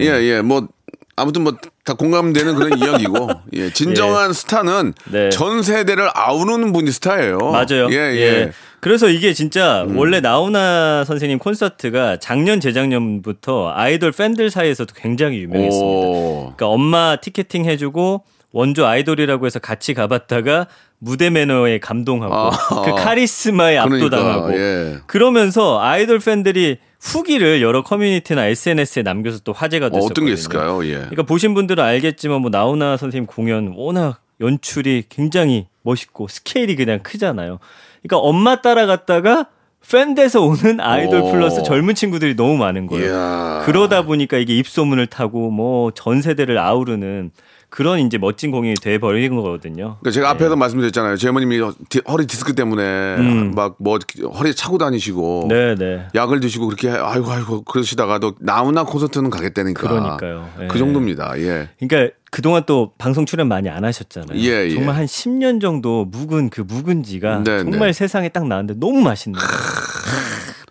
예, 0.00 0.06
예, 0.06 0.40
뭐, 0.40 0.66
아무튼 1.14 1.42
뭐, 1.42 1.52
다 1.84 1.94
공감되는 1.94 2.54
그런 2.54 2.78
이야기고, 2.78 3.28
예, 3.52 3.70
진정한 3.72 4.32
스타는 4.32 4.94
네. 5.12 5.30
전 5.30 5.62
세대를 5.62 6.08
아우르는 6.14 6.72
분이 6.72 6.90
스타예요. 6.90 7.38
맞아요. 7.38 7.88
예, 7.90 7.96
예. 8.16 8.52
그래서 8.80 9.08
이게 9.08 9.32
진짜 9.32 9.84
음. 9.84 9.96
원래 9.98 10.20
나훈아 10.20 11.04
선생님 11.04 11.38
콘서트가 11.38 12.18
작년 12.18 12.60
재작년부터 12.60 13.72
아이돌 13.74 14.12
팬들 14.12 14.50
사이에서도 14.50 14.94
굉장히 14.96 15.38
유명했습니다. 15.40 15.86
오. 15.86 16.34
그러니까 16.56 16.68
엄마 16.68 17.16
티켓팅 17.16 17.64
해주고 17.64 18.24
원조 18.52 18.86
아이돌이라고 18.86 19.46
해서 19.46 19.58
같이 19.58 19.94
가봤다가 19.94 20.66
무대 20.98 21.30
매너에 21.30 21.78
감동하고 21.78 22.34
아. 22.34 22.82
그 22.84 22.94
카리스마에 22.94 23.76
압도당하고 23.76 24.46
그러니까, 24.46 24.60
예. 24.60 24.98
그러면서 25.06 25.80
아이돌 25.80 26.18
팬들이 26.18 26.78
후기를 27.00 27.62
여러 27.62 27.82
커뮤니티나 27.82 28.46
SNS에 28.46 29.02
남겨서 29.02 29.40
또 29.44 29.52
화제가 29.52 29.86
어, 29.86 29.90
됐었거든요. 29.90 30.10
어떤 30.10 30.26
게 30.26 30.32
있을까요? 30.32 30.84
예. 30.86 30.94
그러니까 30.94 31.22
보신 31.22 31.54
분들은 31.54 31.82
알겠지만 31.82 32.40
뭐 32.40 32.50
나훈아 32.50 32.96
선생님 32.96 33.26
공연 33.26 33.74
워낙 33.76 34.20
연출이 34.40 35.04
굉장히 35.08 35.66
멋있고 35.82 36.28
스케일이 36.28 36.74
그냥 36.74 37.00
크잖아요. 37.02 37.58
그러니까 38.02 38.18
엄마 38.18 38.60
따라갔다가 38.60 39.46
팬 39.90 40.14
돼서 40.14 40.42
오는 40.42 40.80
아이돌 40.80 41.20
오. 41.22 41.30
플러스 41.30 41.62
젊은 41.62 41.94
친구들이 41.94 42.34
너무 42.36 42.56
많은 42.56 42.86
거예요. 42.86 43.06
이야. 43.06 43.62
그러다 43.64 44.02
보니까 44.02 44.36
이게 44.36 44.56
입소문을 44.56 45.06
타고 45.06 45.50
뭐 45.50 45.90
전 45.94 46.20
세대를 46.20 46.58
아우르는 46.58 47.30
그런 47.70 48.00
이제 48.00 48.16
멋진 48.18 48.50
공연이 48.50 48.74
돼 48.74 48.98
버리는 48.98 49.34
거거든요. 49.36 49.96
그러니까 50.00 50.10
제가 50.10 50.30
앞에서 50.30 50.56
말씀드렸잖아요. 50.56 51.16
제 51.16 51.28
어머님이 51.28 51.60
디- 51.90 52.00
허리 52.08 52.26
디스크 52.26 52.54
때문에 52.54 52.82
음. 53.18 53.54
막뭐 53.54 53.98
허리에 54.38 54.52
차고 54.54 54.78
다니시고 54.78 55.46
네, 55.48 55.74
네. 55.74 56.06
약을 56.14 56.40
드시고 56.40 56.66
그렇게 56.66 56.88
아이고 56.90 57.30
아이고 57.30 57.62
그러시다가도 57.64 58.36
나훈아 58.40 58.84
콘서트는 58.84 59.28
가겠다니까. 59.30 59.80
그러니까요. 59.88 60.48
예. 60.62 60.66
그 60.68 60.78
정도입니다. 60.78 61.38
예. 61.38 61.68
그러니까 61.78 62.14
그동안 62.30 62.62
또 62.66 62.92
방송 62.98 63.26
출연 63.26 63.48
많이 63.48 63.68
안 63.68 63.84
하셨잖아요. 63.84 64.38
예, 64.38 64.66
예. 64.66 64.70
정말 64.74 64.96
한 64.96 65.06
10년 65.06 65.60
정도 65.60 66.04
묵은 66.06 66.50
그 66.50 66.60
묵은지가 66.62 67.42
네, 67.44 67.58
정말 67.64 67.80
네. 67.88 67.92
세상에 67.92 68.28
딱 68.28 68.46
나왔는데 68.46 68.78
너무 68.80 69.00
맛있는 69.00 69.38
거예요. 69.38 69.50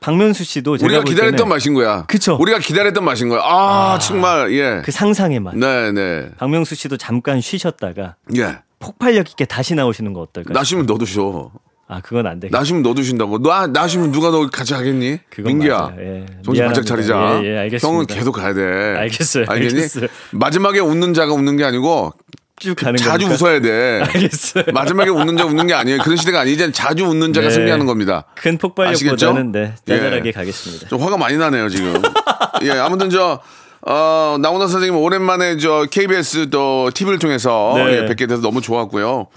박명수 0.08 0.46
씨도 0.46 0.78
제가 0.78 0.88
우리가 0.88 1.04
볼 1.04 1.14
기다렸던 1.14 1.50
맛인 1.50 1.74
거야. 1.74 2.06
그쵸. 2.08 2.38
우리가 2.40 2.60
기다렸던 2.60 3.04
맛인 3.04 3.28
거야. 3.28 3.42
아, 3.44 4.00
정말 4.00 4.54
예. 4.54 4.82
그 4.86 4.90
상상의 4.90 5.42
맛. 5.42 5.54
네, 5.58 5.92
네. 5.92 6.30
박명수 6.38 6.76
씨도 6.76 6.96
잠깐 6.96 7.42
쉬셨다가 7.42 8.16
예. 8.38 8.60
폭발력 8.80 9.30
있게 9.32 9.44
다시 9.44 9.76
나오시는 9.76 10.14
거 10.14 10.22
어떨까요? 10.22 10.54
나시면 10.54 10.86
너도 10.86 11.04
쉬어. 11.04 11.52
아 11.90 12.00
그건 12.00 12.26
안 12.26 12.40
되겠다. 12.40 12.58
나시면 12.58 12.84
너도 12.84 13.04
쉰다고. 13.04 13.42
나 13.42 13.68
나시면 13.68 14.14
누가 14.14 14.32
너 14.32 14.50
같이 14.50 14.74
하겠니? 14.74 15.20
민기야. 15.40 15.96
예. 16.00 16.26
정신 16.42 16.66
바짝. 16.68 16.86
차리자. 16.86 17.42
예, 17.44 17.48
예, 17.56 17.58
알겠습니다. 17.58 17.88
형은 17.88 18.06
계속 18.06 18.32
가야 18.32 18.54
돼. 18.54 18.62
알겠어요. 18.62 19.44
알겠니? 19.50 19.74
알겠어요. 19.74 20.08
마지막에 20.32 20.80
웃는 20.80 21.16
자가 21.16 21.34
웃는 21.34 21.58
게 21.58 21.66
아니고 21.66 22.14
쭉 22.60 22.76
가는 22.76 22.98
자주 22.98 23.28
거니까. 23.28 23.46
웃어야 23.46 23.62
돼. 23.62 24.02
알겠어요. 24.14 24.66
마지막에 24.74 25.10
웃는 25.10 25.38
자 25.38 25.46
웃는 25.46 25.68
게 25.68 25.74
아니에요. 25.74 26.00
그런 26.00 26.18
시대가 26.18 26.42
아니에요. 26.42 26.56
이제 26.56 26.72
자주 26.72 27.06
웃는 27.06 27.34
자가 27.34 27.48
네. 27.50 27.54
승리하는 27.54 27.86
겁니다. 27.86 28.24
큰? 28.36 28.58
폭발력보다는 28.58 29.52
네, 29.52 29.74
짜잘하게 29.86 30.28
예. 30.30 30.32
가겠습니다. 30.32 30.88
좀 30.88 31.02
화가 31.02 31.18
많이 31.18 31.38
나네요 31.38 31.70
지금. 31.70 32.02
예, 32.64 32.72
아무튼 32.72 33.10
저 33.10 33.40
어, 33.82 34.38
나훈아 34.42 34.68
선생님 34.68 35.00
오랜만에 35.00 35.58
저 35.58 35.86
KBS 35.90 36.50
또 36.50 36.90
TV를 36.94 37.20
통해서 37.20 37.74
네. 37.76 37.98
예, 38.02 38.06
뵙게 38.06 38.26
돼서 38.26 38.42
너무 38.42 38.60
좋았고요. 38.62 39.28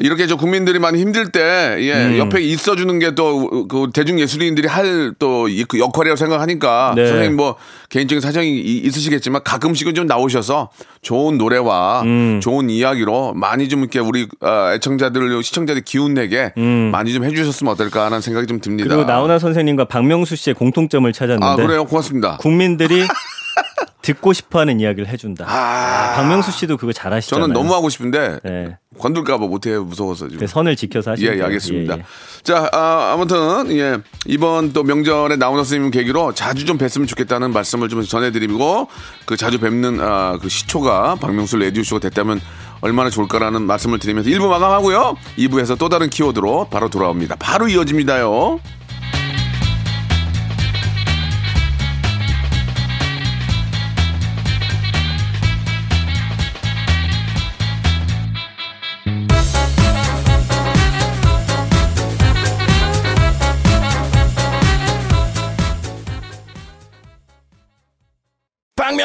이렇게 0.00 0.26
저 0.26 0.36
국민들이 0.36 0.78
많이 0.78 1.00
힘들 1.00 1.32
때, 1.32 1.76
예, 1.80 1.92
음. 1.92 2.18
옆에 2.18 2.40
있어주는 2.40 2.98
게 3.00 3.14
또, 3.14 3.66
그 3.68 3.90
대중 3.92 4.20
예술인들이 4.20 4.68
할 4.68 5.12
또 5.18 5.46
그 5.68 5.78
역할이라고 5.80 6.16
생각하니까, 6.16 6.92
네. 6.96 7.06
선생님 7.06 7.36
뭐 7.36 7.56
개인적인 7.88 8.20
사정이 8.20 8.48
이- 8.48 8.78
있으시겠지만 8.84 9.42
가끔씩은 9.44 9.94
좀 9.94 10.06
나오셔서 10.06 10.70
좋은 11.02 11.36
노래와 11.38 12.02
음. 12.02 12.40
좋은 12.42 12.70
이야기로 12.70 13.34
많이 13.34 13.68
좀 13.68 13.80
이렇게 13.80 13.98
우리 13.98 14.28
어, 14.40 14.72
애청자들, 14.74 15.42
시청자들 15.42 15.82
기운 15.82 16.14
내게 16.14 16.52
많이 16.92 17.12
좀 17.12 17.24
해주셨으면 17.24 17.72
어떨까 17.72 18.04
하는 18.06 18.20
생각이 18.20 18.46
좀 18.46 18.60
듭니다. 18.60 18.86
음. 18.86 18.88
그리고 18.88 19.04
나훈아 19.10 19.38
선생님과 19.38 19.86
박명수 19.86 20.36
씨의 20.36 20.54
공통점을 20.54 21.10
찾았는데 21.12 21.44
아, 21.46 21.56
그래요? 21.56 21.84
고맙습니다. 21.84 22.36
국민들이 22.38 23.02
듣고 24.02 24.32
싶어하는 24.32 24.80
이야기를 24.80 25.08
해준다. 25.08 25.44
아. 25.46 26.12
아, 26.12 26.14
박명수 26.16 26.50
씨도 26.52 26.76
그거 26.76 26.92
잘하시잖아요. 26.92 27.42
저는 27.48 27.54
너무 27.54 27.74
하고 27.74 27.88
싶은데 27.88 28.38
네. 28.44 28.76
건들까봐 28.98 29.46
못해요 29.46 29.84
무서워서 29.84 30.28
지금. 30.28 30.40
그 30.40 30.46
선을 30.46 30.76
지켜서 30.76 31.10
예, 31.10 31.12
하시면 31.12 31.32
예, 31.32 31.36
돼요. 31.36 31.46
알겠습니다. 31.46 31.94
예, 31.94 31.98
예. 31.98 32.04
자, 32.42 32.68
아, 32.72 33.12
아무튼 33.14 33.70
예 33.76 33.98
이번 34.26 34.72
또 34.72 34.82
명절에 34.82 35.36
나훈아 35.36 35.58
선생님 35.64 35.90
계기로 35.90 36.34
자주 36.34 36.64
좀 36.64 36.78
뵀으면 36.78 37.08
좋겠다는 37.08 37.52
말씀을 37.52 37.88
좀 37.88 38.02
전해드리고 38.02 38.88
그 39.26 39.36
자주 39.36 39.58
뵙는 39.58 40.00
아, 40.00 40.38
그 40.40 40.48
시초가 40.48 41.16
박명수 41.16 41.56
레디오 41.56 41.82
쇼가 41.82 42.00
됐다면 42.00 42.40
얼마나 42.80 43.10
좋을까라는 43.10 43.62
말씀을 43.62 43.98
드리면서 43.98 44.30
1부 44.30 44.48
마감하고요. 44.48 45.16
2부에서 45.38 45.78
또 45.78 45.88
다른 45.88 46.10
키워드로 46.10 46.68
바로 46.70 46.88
돌아옵니다. 46.88 47.36
바로 47.36 47.68
이어집니다요. 47.68 48.60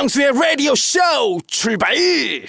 박명수의 0.03 0.31
라디오 0.33 0.75
쇼 0.75 1.00
출발! 1.48 1.95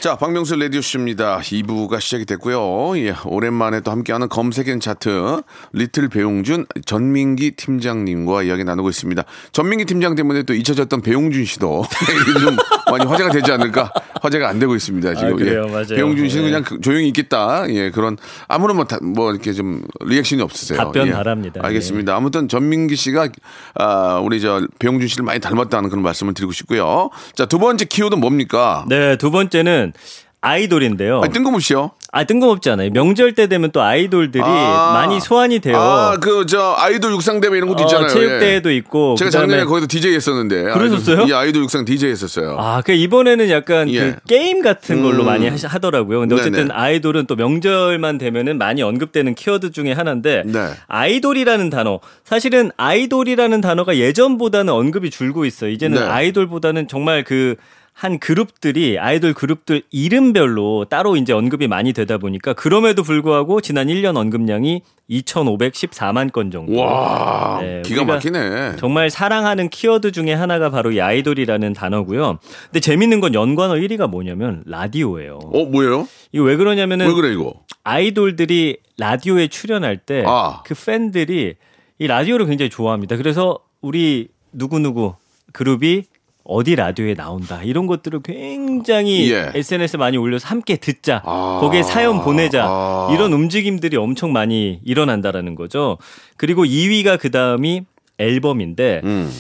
자, 0.01 0.17
박명수 0.17 0.57
라디오 0.57 0.81
쇼입니다. 0.81 1.39
2부가 1.39 2.01
시작이 2.01 2.25
됐고요. 2.25 2.99
예, 2.99 3.15
오랜만에 3.25 3.81
또 3.81 3.93
함께하는 3.93 4.29
검색 4.29 4.66
and 4.66 4.81
차트, 4.81 5.43
little 5.73 6.09
배용준, 6.09 6.67
전민기 6.85 7.53
팀장님과 7.53 8.43
이야기 8.43 8.65
나누고 8.65 8.89
있습니다. 8.89 9.23
전민기 9.53 9.85
팀장 9.85 10.17
때문에 10.17 10.43
또 10.43 10.53
잊혀졌던 10.53 11.03
배용준 11.03 11.45
씨도 11.45 11.85
좀 12.45 12.57
많이 12.91 13.05
화제가 13.07 13.31
되지 13.31 13.53
않을까? 13.53 13.93
화제가 14.21 14.49
안 14.49 14.59
되고 14.59 14.75
있습니다. 14.75 15.15
지금. 15.15 15.35
아, 15.35 15.37
그래요? 15.37 15.65
예. 15.69 15.71
맞아요. 15.71 15.87
배용준 15.89 16.29
씨는 16.29 16.45
네. 16.47 16.51
그냥 16.51 16.65
그- 16.65 16.81
조용히 16.81 17.07
있겠다. 17.09 17.67
예, 17.69 17.91
그런 17.91 18.17
아무런 18.49 18.75
뭐, 18.77 18.85
다- 18.87 18.99
뭐 19.01 19.31
이렇게 19.31 19.53
좀 19.53 19.83
reaction이 20.01 20.43
없으세요. 20.43 20.79
답변 20.79 21.07
예. 21.07 21.13
바랍니다. 21.13 21.61
알겠습니다. 21.63 22.17
아무튼 22.17 22.49
전민기 22.49 22.97
씨가 22.97 23.29
아, 23.77 24.19
우리 24.25 24.41
저 24.41 24.67
배용준 24.81 25.07
씨를 25.07 25.25
많이 25.25 25.39
닮았다는 25.39 25.89
그런 25.91 26.03
말씀을 26.03 26.35
드리고 26.35 26.51
싶고요. 26.53 27.11
자, 27.35 27.44
두 27.47 27.59
번째 27.59 27.85
키워드 27.85 28.15
뭡니까? 28.17 28.85
네, 28.89 29.17
두 29.17 29.31
번째는 29.31 29.93
아이돌인데요. 30.41 31.21
아니, 31.23 31.33
뜬금없이요. 31.33 31.93
아, 32.17 32.23
뜬금없지 32.23 32.71
않아요. 32.71 32.91
명절 32.93 33.33
때 33.35 33.49
되면 33.49 33.73
또 33.73 33.83
아이돌들이 33.83 34.41
아. 34.45 34.93
많이 34.95 35.19
소환이 35.21 35.59
돼요. 35.59 35.77
아, 35.77 36.17
그, 36.21 36.47
저, 36.47 36.77
아이돌 36.79 37.11
육상 37.13 37.41
대회 37.41 37.57
이런 37.57 37.69
것도 37.69 37.83
어, 37.83 37.87
있잖아요. 37.87 38.09
체육대회도 38.09 38.71
예. 38.71 38.77
있고. 38.77 39.17
제가 39.19 39.31
그다음에- 39.31 39.33
작년에 39.33 39.65
거기도 39.65 39.89
DJ 39.89 40.15
했었는데. 40.15 40.63
그러셨어요? 40.63 41.17
아이돌, 41.23 41.29
이 41.31 41.35
아이돌 41.35 41.63
육상 41.65 41.85
DJ 41.85 42.11
했었어요. 42.11 42.57
아, 42.61 42.83
그 42.83 42.93
이번에는 42.93 43.51
약간 43.51 43.89
예. 43.91 43.99
그 43.99 44.17
게임 44.29 44.63
같은 44.63 45.03
걸로 45.03 45.25
음. 45.25 45.27
많이 45.27 45.49
하시- 45.51 45.67
하더라고요. 45.67 46.21
근데 46.21 46.37
어쨌든 46.37 46.69
네네. 46.69 46.73
아이돌은 46.73 47.27
또 47.27 47.35
명절만 47.35 48.19
되면은 48.19 48.59
많이 48.59 48.81
언급되는 48.83 49.35
키워드 49.35 49.73
중에 49.73 49.91
하나인데 49.91 50.45
네. 50.47 50.69
아이돌이라는 50.87 51.69
단어. 51.71 51.99
사실은 52.25 52.71
아이돌이라는 52.77 53.61
단어가 53.61 53.97
예전보다는 53.97 54.73
언급이 54.73 55.11
줄고 55.11 55.45
있어 55.47 55.67
요. 55.67 55.71
이제는 55.71 55.99
네. 56.01 56.07
아이돌보다는 56.09 56.87
정말 56.87 57.25
그 57.25 57.57
한 57.95 58.19
그룹들이 58.19 58.99
아이돌 58.99 59.35
그룹들 59.35 59.83
이름별로 59.93 60.87
따로 60.91 61.17
이제 61.17 61.33
언급이 61.33 61.69
많이 61.69 61.93
되다 61.93 62.19
보니까 62.19 62.53
그럼에도 62.53 63.05
불구하고 63.05 63.61
지난 63.61 63.87
1년 63.87 64.17
언급량이 64.17 64.83
2,514만 65.09 66.33
건 66.33 66.51
정도. 66.51 66.77
와, 66.77 67.61
네, 67.63 67.83
기가 67.83 68.05
막히네. 68.05 68.77
정말 68.79 69.11
사랑하는 69.11 69.69
키워드 69.69 70.11
중에 70.11 70.33
하나가 70.33 70.71
바로 70.71 70.91
이 70.91 71.01
아이돌이라는 71.01 71.73
단어고요. 71.73 72.39
근데 72.65 72.81
재밌는 72.81 73.21
건 73.21 73.33
연관어 73.33 73.75
1위가 73.75 74.11
뭐냐면 74.11 74.65
라디오예요. 74.67 75.39
어, 75.45 75.65
뭐예요? 75.65 76.09
이거 76.33 76.45
왜 76.45 76.57
그러냐면은 76.57 77.07
왜 77.07 77.13
그래, 77.13 77.33
이거? 77.33 77.55
아이돌들이 77.85 78.79
라디오에 78.99 79.47
출연할 79.47 79.99
때그 79.99 80.29
아. 80.29 80.63
팬들이 80.85 81.55
이 82.01 82.07
라디오를 82.09 82.47
굉장히 82.47 82.71
좋아합니다. 82.71 83.17
그래서 83.17 83.61
우리 83.81 84.29
누구누구 84.53 85.15
그룹이 85.53 86.05
어디 86.45 86.77
라디오에 86.77 87.15
나온다 87.15 87.63
이런 87.63 87.87
것들을 87.87 88.21
굉장히 88.23 89.33
예. 89.33 89.51
SNS에 89.55 89.97
많이 89.99 90.17
올려서 90.19 90.47
함께 90.47 90.77
듣자 90.77 91.23
아. 91.25 91.59
거기에 91.61 91.83
사연 91.83 92.23
보내자 92.23 92.65
아. 92.67 93.09
이런 93.13 93.33
움직임들이 93.33 93.97
엄청 93.97 94.33
많이 94.33 94.81
일어난다라는 94.85 95.55
거죠. 95.55 95.97
그리고 96.37 96.65
2위가 96.65 97.19
그 97.19 97.31
다음이 97.31 97.83
앨범인데 98.19 99.01
음. 99.05 99.31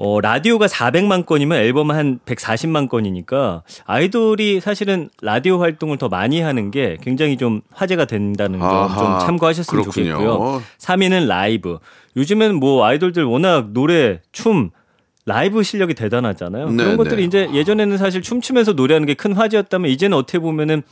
어, 0.00 0.20
라디오가 0.20 0.66
400만 0.66 1.26
건이면 1.26 1.58
앨범은 1.58 1.94
한 1.96 2.20
140만 2.24 2.88
건이니까 2.88 3.62
아이돌이 3.84 4.60
사실은 4.60 5.10
라디오 5.22 5.58
활동을 5.60 5.98
더 5.98 6.08
많이 6.08 6.40
하는 6.40 6.70
게 6.70 6.96
굉장히 7.02 7.36
좀 7.36 7.62
화제가 7.72 8.04
된다는 8.04 8.60
점 8.60 8.88
좀 8.96 9.18
참고하셨으면 9.18 9.82
그렇군요. 9.82 10.12
좋겠고요. 10.12 10.62
3위는 10.78 11.26
라이브. 11.26 11.78
요즘엔 12.16 12.54
뭐 12.54 12.84
아이돌들 12.84 13.24
워낙 13.24 13.70
노래, 13.72 14.20
춤, 14.30 14.70
라이브 15.28 15.62
실력이 15.62 15.92
대단하잖아요. 15.94 16.70
네, 16.70 16.82
그런 16.82 16.96
것들이 16.96 17.16
네. 17.16 17.22
이제 17.24 17.48
예전에는 17.52 17.98
사실 17.98 18.22
춤추면서 18.22 18.72
노래하는 18.72 19.06
게 19.06 19.14
큰 19.14 19.32
화제였다면 19.34 19.90
이제는 19.90 20.16
어떻게 20.16 20.38
보면은 20.38 20.82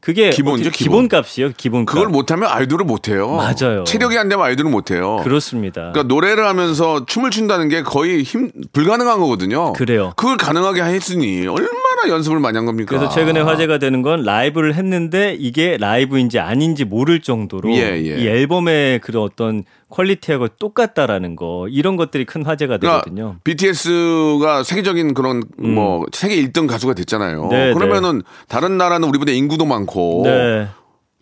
그게 0.00 0.30
기본이죠, 0.30 0.70
기본. 0.70 1.08
기본값이에요. 1.08 1.50
기본값. 1.56 1.94
그걸 1.94 2.08
못하면 2.08 2.48
아이돌을 2.50 2.86
못해요. 2.86 3.28
맞아요. 3.36 3.84
체력이 3.84 4.16
안 4.16 4.28
되면 4.30 4.44
아이돌은 4.44 4.70
못해요. 4.70 5.16
그렇습니다. 5.22 5.92
그러니까 5.92 6.02
노래를 6.04 6.46
하면서 6.46 7.04
춤을 7.04 7.30
춘다는 7.30 7.68
게 7.68 7.82
거의 7.82 8.22
힘 8.22 8.50
불가능한 8.72 9.18
거거든요. 9.18 9.72
그래요. 9.74 10.12
그걸 10.16 10.36
가능하게 10.38 10.82
했으니 10.82 11.46
얼마 11.46 11.68
나 12.02 12.08
연습을 12.08 12.40
많이 12.40 12.56
한 12.56 12.66
겁니까? 12.66 12.88
그래서 12.88 13.08
최근에 13.08 13.40
화제가 13.40 13.78
되는 13.78 14.02
건 14.02 14.22
라이브를 14.22 14.74
했는데 14.74 15.36
이게 15.38 15.76
라이브인지 15.78 16.38
아닌지 16.38 16.84
모를 16.84 17.20
정도로 17.20 17.72
예, 17.72 17.96
예. 17.96 18.18
이 18.18 18.26
앨범의 18.26 19.00
그런 19.00 19.22
어떤 19.22 19.64
quality하고 19.88 20.48
똑같다라는 20.48 21.36
거 21.36 21.66
이런 21.68 21.96
것들이 21.96 22.24
큰 22.24 22.44
화제가 22.44 22.78
그러니까 22.78 23.04
되거든요. 23.04 23.36
BTS가 23.44 24.62
세계적인 24.62 25.14
그런 25.14 25.42
뭐 25.58 26.06
세계 26.12 26.36
1등 26.36 26.68
가수가 26.68 26.94
됐잖아요. 26.94 27.44
음. 27.44 27.48
네, 27.48 27.72
그러면은 27.74 28.22
다른 28.48 28.78
나라는 28.78 29.08
우리보다 29.08 29.32
인구도 29.32 29.66
많고 29.66 30.22
네. 30.24 30.68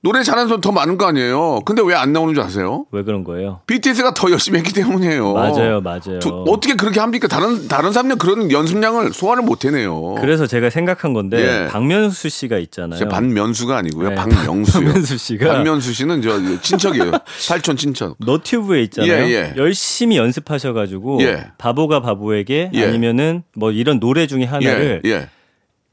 노래 0.01 0.23
잘하는 0.23 0.47
사람 0.47 0.61
더 0.61 0.71
많은 0.71 0.97
거 0.97 1.07
아니에요. 1.07 1.61
근데 1.65 1.83
왜 1.83 1.95
안 1.95 2.13
나오는 2.13 2.33
줄 2.33 2.43
아세요? 2.45 2.87
왜 2.93 3.03
그런 3.03 3.25
거예요? 3.25 3.61
BTS가 3.67 4.15
더 4.15 4.31
열심히 4.31 4.59
했기 4.61 4.73
때문이에요. 4.73 5.33
맞아요, 5.33 5.81
맞아요. 5.81 6.21
두- 6.21 6.45
어떻게 6.47 6.75
그렇게 6.75 7.01
합니까? 7.01 7.27
다른 7.27 7.67
다른 7.67 7.91
사람들 7.93 8.17
그런 8.19 8.53
연습량을 8.53 9.13
소화를 9.13 9.43
못 9.43 9.65
해내요. 9.65 10.15
그래서 10.21 10.47
제가 10.47 10.71
생각한 10.71 11.13
건데 11.15 11.65
예. 11.65 11.67
박면수 11.69 12.29
씨가 12.29 12.59
있잖아요. 12.59 12.97
제 12.99 13.07
반면수가 13.09 13.77
아니고요. 13.77 14.11
네. 14.11 14.15
박명수요. 14.15 14.85
박명수 14.85 15.19
씨가 15.19 15.53
반면수 15.53 15.93
씨는 15.93 16.23
저 16.23 16.39
친척이에요. 16.63 17.11
살촌 17.41 17.77
친척. 17.77 18.17
너튜브에 18.21 18.83
있잖아요. 18.85 19.13
예, 19.25 19.31
예. 19.33 19.55
열심히 19.57 20.17
연습하셔가지고 20.17 21.19
예. 21.23 21.47
바보가 21.59 22.01
바보에게 22.03 22.71
예. 22.73 22.85
아니면은 22.85 23.43
뭐 23.57 23.73
이런 23.73 23.99
노래 23.99 24.29
중에 24.29 24.45
하나를 24.45 25.03
예, 25.05 25.11
예, 25.11 25.29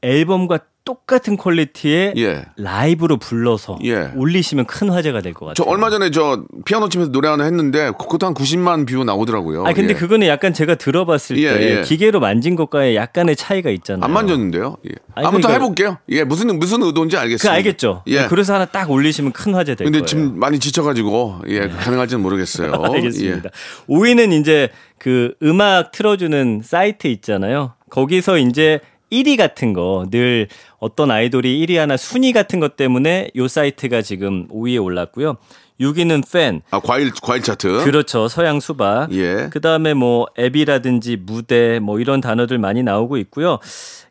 앨범과 0.02 0.60
똑같은 0.86 1.36
quality의 1.36 2.14
예. 2.16 2.44
라이브로 2.56 3.18
불러서 3.18 3.76
예. 3.84 4.12
올리시면 4.14 4.66
큰 4.66 4.88
화제가 4.88 5.20
될 5.20 5.34
것 5.34 5.46
같아요. 5.46 5.54
저 5.54 5.64
얼마 5.68 5.90
전에 5.90 6.10
저 6.12 6.44
피아노 6.64 6.88
치면서 6.88 7.10
노래 7.12 7.28
하나 7.28 7.44
했는데 7.44 7.90
그것도 7.98 8.24
한 8.24 8.32
90만 8.32 8.88
view 8.88 9.02
나오더라고요. 9.04 9.66
아 9.66 9.72
근데 9.72 9.92
예. 9.92 9.98
그거는 9.98 10.28
약간 10.28 10.54
제가 10.54 10.76
들어봤을 10.76 11.36
예, 11.38 11.50
때 11.58 11.78
예. 11.78 11.82
기계로 11.82 12.20
만진 12.20 12.54
것과의 12.56 12.94
약간의 12.96 13.34
차이가 13.36 13.68
있잖아요. 13.70 14.04
안 14.04 14.12
만졌는데요. 14.12 14.76
예. 14.86 14.92
아니, 15.16 15.26
아무튼 15.26 15.42
그러니까- 15.48 15.64
해볼게요. 15.64 15.98
예, 16.10 16.22
무슨 16.24 16.56
무슨 16.58 16.82
의도인지 16.84 17.16
그 17.16 17.20
알겠습니다. 17.22 17.52
알겠죠. 17.52 18.02
예. 18.06 18.26
그래서 18.28 18.54
하나 18.54 18.64
딱 18.64 18.88
올리시면 18.90 19.32
큰 19.32 19.54
화제 19.54 19.74
될 19.74 19.84
근데 19.86 19.98
거예요. 19.98 20.06
지금 20.06 20.38
많이 20.38 20.60
지쳐가지고 20.60 21.40
예 21.48 21.66
가능할지는 21.68 22.22
모르겠어요. 22.22 22.72
알겠습니다. 22.94 23.50
5위는 23.88 24.32
이제 24.40 24.70
그 24.98 25.34
음악 25.42 25.90
틀어주는 25.90 26.62
사이트 26.64 27.08
있잖아요. 27.08 27.74
거기서 27.90 28.38
이제 28.38 28.80
1위 29.12 29.36
같은 29.36 29.72
거 29.72 30.06
늘 30.10 30.48
어떤 30.78 31.10
아이돌이 31.10 31.64
1위 31.66 31.76
하나 31.76 31.96
순위 31.96 32.32
같은 32.32 32.60
것 32.60 32.76
때문에 32.76 33.30
요 33.36 33.48
사이트가 33.48 34.02
지금 34.02 34.46
5위에 34.48 34.82
올랐고요. 34.82 35.36
6위는 35.80 36.30
팬. 36.32 36.62
아 36.70 36.80
과일 36.80 37.10
과일 37.22 37.42
차트. 37.42 37.84
그렇죠. 37.84 38.28
서양 38.28 38.60
수박. 38.60 39.12
예. 39.12 39.48
그다음에 39.50 39.92
뭐 39.92 40.26
앱이라든지 40.38 41.18
무대 41.20 41.80
뭐 41.80 42.00
이런 42.00 42.20
단어들 42.22 42.56
많이 42.58 42.82
나오고 42.82 43.18
있고요. 43.18 43.58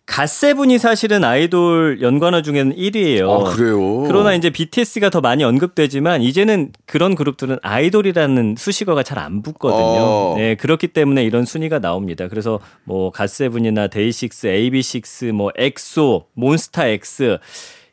갓세븐이 0.05 0.77
사실은 0.77 1.23
아이돌 1.23 1.99
연관어 2.01 2.41
중에는 2.43 2.75
1위예요. 2.75 3.29
아, 3.47 3.55
그래요? 3.55 4.03
그러나 4.03 4.33
이제 4.35 4.49
BTS가 4.51 5.09
더 5.09 5.19
많이 5.19 5.43
언급되지만 5.43 6.21
이제는 6.21 6.71
그런 6.85 7.15
그룹들은 7.15 7.57
아이돌이라는 7.61 8.55
수식어가 8.57 9.01
잘 9.03 9.15
안 9.15 9.41
붙거든요. 9.41 9.79
어. 9.81 10.33
네, 10.37 10.55
그렇기 10.55 10.89
때문에 10.89 11.23
이런 11.23 11.45
순위가 11.45 11.79
나옵니다. 11.79 12.27
그래서 12.27 12.59
뭐 12.83 13.11
갓세븐이나 13.11 13.87
데이식스, 13.87 14.47
AB6, 14.47 15.31
뭐 15.31 15.51
엑소, 15.57 16.25
몬스타엑스 16.33 17.37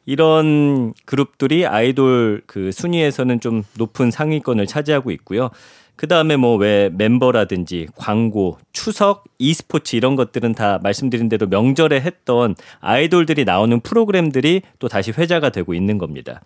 이런 0.04 0.92
그룹들이 1.06 1.64
아이돌 1.64 2.42
그 2.46 2.72
순위에서는 2.72 3.38
좀 3.40 3.62
높은 3.78 4.10
상위권을 4.10 4.66
차지하고 4.66 5.12
있고요. 5.12 5.50
그 5.96 6.08
다음에 6.08 6.36
뭐 6.36 6.56
왜 6.56 6.90
멤버라든지 6.92 7.86
광고, 7.96 8.58
추석, 8.72 9.24
e스포츠 9.38 9.96
이런 9.96 10.16
것들은 10.16 10.54
다 10.54 10.78
말씀드린 10.82 11.28
대로 11.28 11.46
명절에 11.46 12.00
했던 12.00 12.54
아이돌들이 12.80 13.44
나오는 13.44 13.80
프로그램들이 13.80 14.62
또 14.78 14.88
다시 14.88 15.12
회자가 15.12 15.50
되고 15.50 15.74
있는 15.74 15.98
겁니다. 15.98 16.42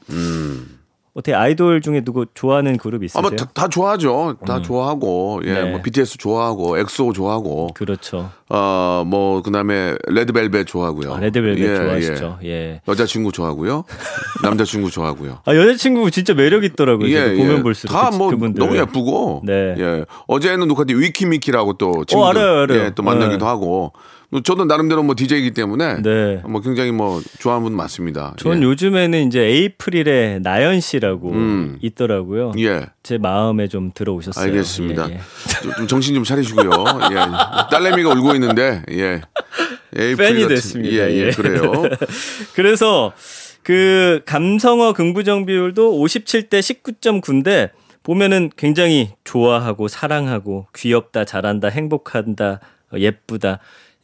어떻게 1.16 1.34
아이돌 1.34 1.80
중에 1.80 2.02
누구 2.02 2.26
좋아하는 2.34 2.76
그룹 2.76 3.02
있으세요? 3.02 3.20
아마 3.26 3.34
다, 3.34 3.46
다 3.54 3.68
좋아하죠. 3.68 4.36
다 4.44 4.60
좋아하고 4.60 5.40
예, 5.46 5.54
네. 5.54 5.70
뭐 5.70 5.80
BTS 5.80 6.18
좋아하고 6.18 6.76
엑소 6.76 7.14
좋아하고 7.14 7.68
그렇죠. 7.72 8.30
어뭐 8.50 9.40
그다음에 9.40 9.94
레드벨벳 10.08 10.66
좋아하고요. 10.66 11.14
아, 11.14 11.20
레드벨벳 11.20 11.58
예, 11.58 11.76
좋아하시죠. 11.76 12.38
예. 12.44 12.48
예. 12.48 12.80
여자친구 12.86 13.32
좋아하고요. 13.32 13.84
남자친구 14.44 14.90
좋아하고요. 14.90 15.38
아 15.46 15.56
여자친구 15.56 16.10
진짜 16.10 16.34
매력 16.34 16.64
있더라고요. 16.64 17.08
예, 17.08 17.30
저도 17.30 17.36
보면 17.36 17.62
볼수록 17.62 17.96
그, 17.96 18.10
다뭐 18.10 18.30
그분들. 18.30 18.62
너무 18.62 18.76
예쁘고. 18.76 19.40
네. 19.46 19.74
예. 19.78 20.04
어제는 20.26 20.68
녹화 20.68 20.84
때 20.84 20.94
위키미키라고 20.94 21.78
또 21.78 22.04
친구들 22.04 22.40
알아요, 22.42 22.62
알아요. 22.64 22.78
예, 22.78 22.90
또 22.94 23.02
만나기도 23.02 23.38
네. 23.38 23.44
하고. 23.46 23.92
뭐 24.36 24.42
저도 24.42 24.66
나름대로 24.66 25.02
뭐 25.02 25.14
DJ이기 25.16 25.52
때문에 25.52 26.02
네. 26.02 26.42
뭐 26.46 26.60
굉장히 26.60 26.92
뭐 26.92 27.22
좋아하는 27.38 27.64
분 27.64 27.74
많습니다. 27.74 28.34
전 28.36 28.58
예. 28.58 28.66
요즘에는 28.66 29.26
이제 29.26 29.40
에이프릴의 29.40 30.40
나연 30.42 30.80
씨라고 30.80 31.30
음. 31.30 31.78
있더라고요. 31.80 32.52
예. 32.58 32.84
제 33.02 33.16
마음에 33.16 33.66
좀 33.66 33.92
들어오셨어요. 33.94 34.44
알겠습니다. 34.44 35.08
예, 35.08 35.14
예. 35.14 35.20
좀, 35.62 35.72
좀 35.72 35.86
정신 35.86 36.14
좀 36.14 36.22
차리시고요. 36.24 36.70
예. 37.12 37.14
딸내미가 37.70 38.10
울고 38.10 38.34
있는데, 38.34 38.82
예. 38.90 39.22
에이프릴 39.98 40.16
팬이 40.16 40.42
같은- 40.42 40.48
됐습니다. 40.50 40.94
예, 40.94 41.10
예, 41.12 41.26
예. 41.28 41.30
그래요. 41.30 41.72
그래서 42.54 43.14
그 43.62 44.20
감성어 44.26 44.92
긍부정 44.92 45.46
비율도 45.46 45.92
57대 45.98 46.60
19.9인데 46.60 47.70
보면은 48.02 48.50
굉장히 48.54 49.12
좋아하고 49.24 49.88
사랑하고 49.88 50.66
귀엽다, 50.76 51.24
잘한다, 51.24 51.68
행복한다, 51.68 52.60
어, 52.92 52.98
예쁘다. 52.98 53.60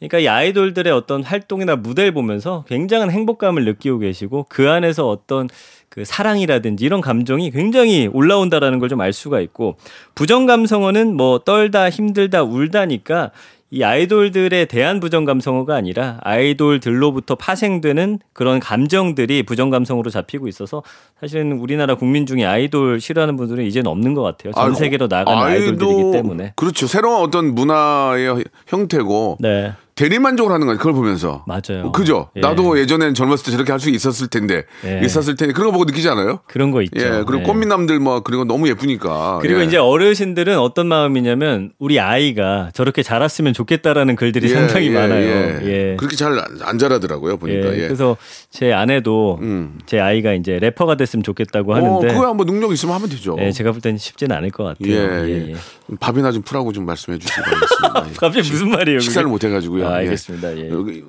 그러니까 0.09 0.19
이 0.19 0.27
아이돌들의 0.27 0.93
어떤 0.93 1.23
활동이나 1.23 1.77
무대를 1.77 2.13
보면서 2.13 2.65
굉장한 2.69 3.11
행복감을 3.13 3.65
느끼고 3.65 4.01
계시고 4.01 4.47
그 4.49 4.69
안에서 4.69 5.09
어떤 5.09 5.49
그 5.89 6.05
사랑이라든지 6.05 6.85
이런 6.85 7.01
감정이 7.01 7.51
굉장히 7.53 8.09
올라온다라는 8.13 8.79
걸 8.81 8.89
좀 8.89 9.01
알 9.01 9.13
수가 9.13 9.41
있고 9.41 9.77
부정 10.17 10.47
감성어는 10.47 11.17
뭐 11.17 11.39
떨다, 11.39 11.89
힘들다, 11.89 12.43
울다니까 12.43 13.31
이 13.71 13.83
아이돌들에 13.85 14.65
대한 14.67 15.01
부정 15.01 15.25
감성어가 15.25 15.75
아니라 15.77 16.19
아이돌들로부터 16.23 17.37
파생되는 17.37 18.19
그런 18.35 18.61
감정들이 18.61 19.45
부정 19.45 19.71
감성으로 19.71 20.11
잡히고 20.11 20.47
있어서 20.49 20.83
사실은 21.21 21.53
우리나라 21.53 21.95
국민 21.95 22.27
중에 22.27 22.45
아이돌 22.45 23.01
싫어하는 23.01 23.37
분들은 23.37 23.65
이제는 23.65 23.91
없는 23.91 24.13
것 24.15 24.23
같아요. 24.23 24.53
전 24.53 24.75
세계로 24.75 25.07
나가는 25.07 25.41
아이도- 25.41 25.45
아이돌들이기 25.47 26.11
때문에. 26.13 26.53
그렇죠. 26.57 26.87
새로운 26.87 27.23
어떤 27.23 27.55
문화의 27.55 28.45
형태고 28.67 29.39
네, 29.41 29.73
대리만족을 29.95 30.53
하는 30.53 30.67
거예요. 30.67 30.79
그걸 30.79 30.93
보면서. 30.95 31.45
맞아요. 31.47 31.93
그죠? 31.93 32.29
예. 32.37 32.41
나도 32.41 32.79
예전엔 32.79 33.15
젊었을 33.15 33.45
때 33.45 33.51
저렇게 33.53 33.73
할 33.73 33.79
수 33.83 33.91
있었을 33.91 34.29
텐데, 34.29 34.65
예. 34.85 35.01
있었을 35.05 35.35
텐데, 35.37 35.53
그런 35.53 35.67
거 35.69 35.73
보고 35.73 35.85
느끼지 35.85 36.09
않아요? 36.09 36.41
그런 36.47 36.71
거 36.71 36.83
있죠. 36.83 37.01
예. 37.01 37.25
그리고 37.27 37.41
예. 37.41 37.43
꽃미남들 37.43 37.99
뭐, 37.99 38.21
그리고 38.21 38.45
너무 38.45 38.69
예쁘니까. 38.69 39.41
그리고 39.43 39.61
예. 39.61 39.65
이제 39.65 39.77
어르신들은 39.77 40.59
어떤 40.59 40.87
마음이냐면 40.87 41.73
우리 41.79 41.99
아이가 42.01 42.71
저렇게 42.75 43.03
자랐으면 43.03 43.53
좋겠다라는 43.55 44.17
글들이 44.17 44.49
예, 44.51 44.55
상당히 44.55 44.87
예, 44.89 44.91
많아요. 44.95 45.21
예. 45.27 45.61
예. 45.65 45.97
그렇게 45.97 46.17
잘 46.17 46.33
안 46.63 46.79
자라더라고요, 46.79 47.37
보니까. 47.39 47.69
예, 47.75 47.79
예. 47.79 47.87
그래서 47.89 48.17
제 48.51 48.73
아내도 48.73 49.39
음. 49.43 49.79
제 49.87 49.99
아이가 50.01 50.33
이제 50.33 50.59
래퍼가 50.61 50.95
됐으면 50.97 51.23
좋겠다고 51.23 51.73
어, 51.73 51.77
하는데 51.77 52.09
그거 52.15 52.27
한번 52.29 52.47
능력 52.47 52.73
있으면 52.73 52.95
하면 52.95 53.09
되죠. 53.09 53.37
예, 53.41 53.51
제가 53.53 53.73
볼 53.73 53.81
때는 53.81 53.99
쉽지는 53.99 54.35
않을 54.37 54.51
것 54.51 54.65
같아요. 54.65 54.95
예. 55.29 55.55
밥이나 56.01 56.31
좀 56.33 56.43
풀라고 56.43 56.73
좀 56.73 56.87
말씀해 56.87 57.19
주시기. 57.19 57.41
예. 58.11 58.13
갑자기 58.17 58.51
무슨 58.51 58.71
말이에요? 58.71 59.01
식사를 59.01 59.29
못 59.29 59.43
해가지고요. 59.45 59.82
아, 59.87 59.93
예. 59.93 60.07
알겠습니다. 60.07 60.57
예. 60.59 60.71
여기 60.71 61.05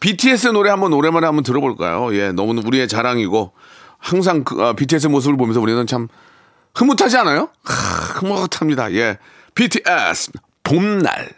BTS 0.00 0.48
노래 0.48 0.70
한번 0.70 0.92
오랜만에 0.92 1.26
한번 1.26 1.42
들어볼까요? 1.44 2.14
예, 2.14 2.32
너무 2.32 2.60
우리의 2.64 2.88
자랑이고 2.88 3.52
항상 3.98 4.44
그, 4.44 4.62
아, 4.62 4.72
BTS 4.74 5.08
모습을 5.08 5.36
보면서 5.36 5.60
우리는 5.60 5.86
참 5.86 6.08
흐뭇하지 6.74 7.16
않아요? 7.18 7.48
하, 7.64 7.74
흐뭇합니다. 8.20 8.92
예, 8.92 9.18
BTS 9.54 10.32
봄날. 10.62 11.30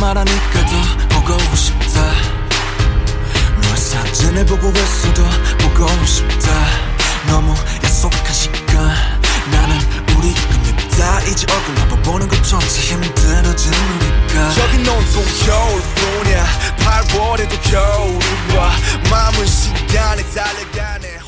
말하니까 0.00 0.66
더 0.66 1.20
보고 1.20 1.54
싶다. 1.54 2.00
너의 3.62 3.76
사진을 3.76 4.46
보고 4.46 4.70
있어도 4.70 5.22
보고 5.62 6.06
싶다. 6.06 6.50
너무 7.28 7.54
약속한 7.84 8.32
시간. 8.32 8.76
나는 9.52 9.76
우리 10.16 10.32
겁니다 10.32 11.20
이제 11.28 11.46
얼굴 11.52 11.76
한번 11.76 12.02
보는 12.02 12.28
것조차 12.28 12.58
힘들어진 12.58 13.72
우리가. 13.72 14.50
저기 14.52 14.78
온통 14.78 15.22
겨울뿐이야. 15.44 16.46
8월에도 16.78 17.70
겨울이 17.70 18.56
와 18.56 18.72
마음은 19.10 19.46
시간에 19.46 20.22
달려가네. 20.22 21.20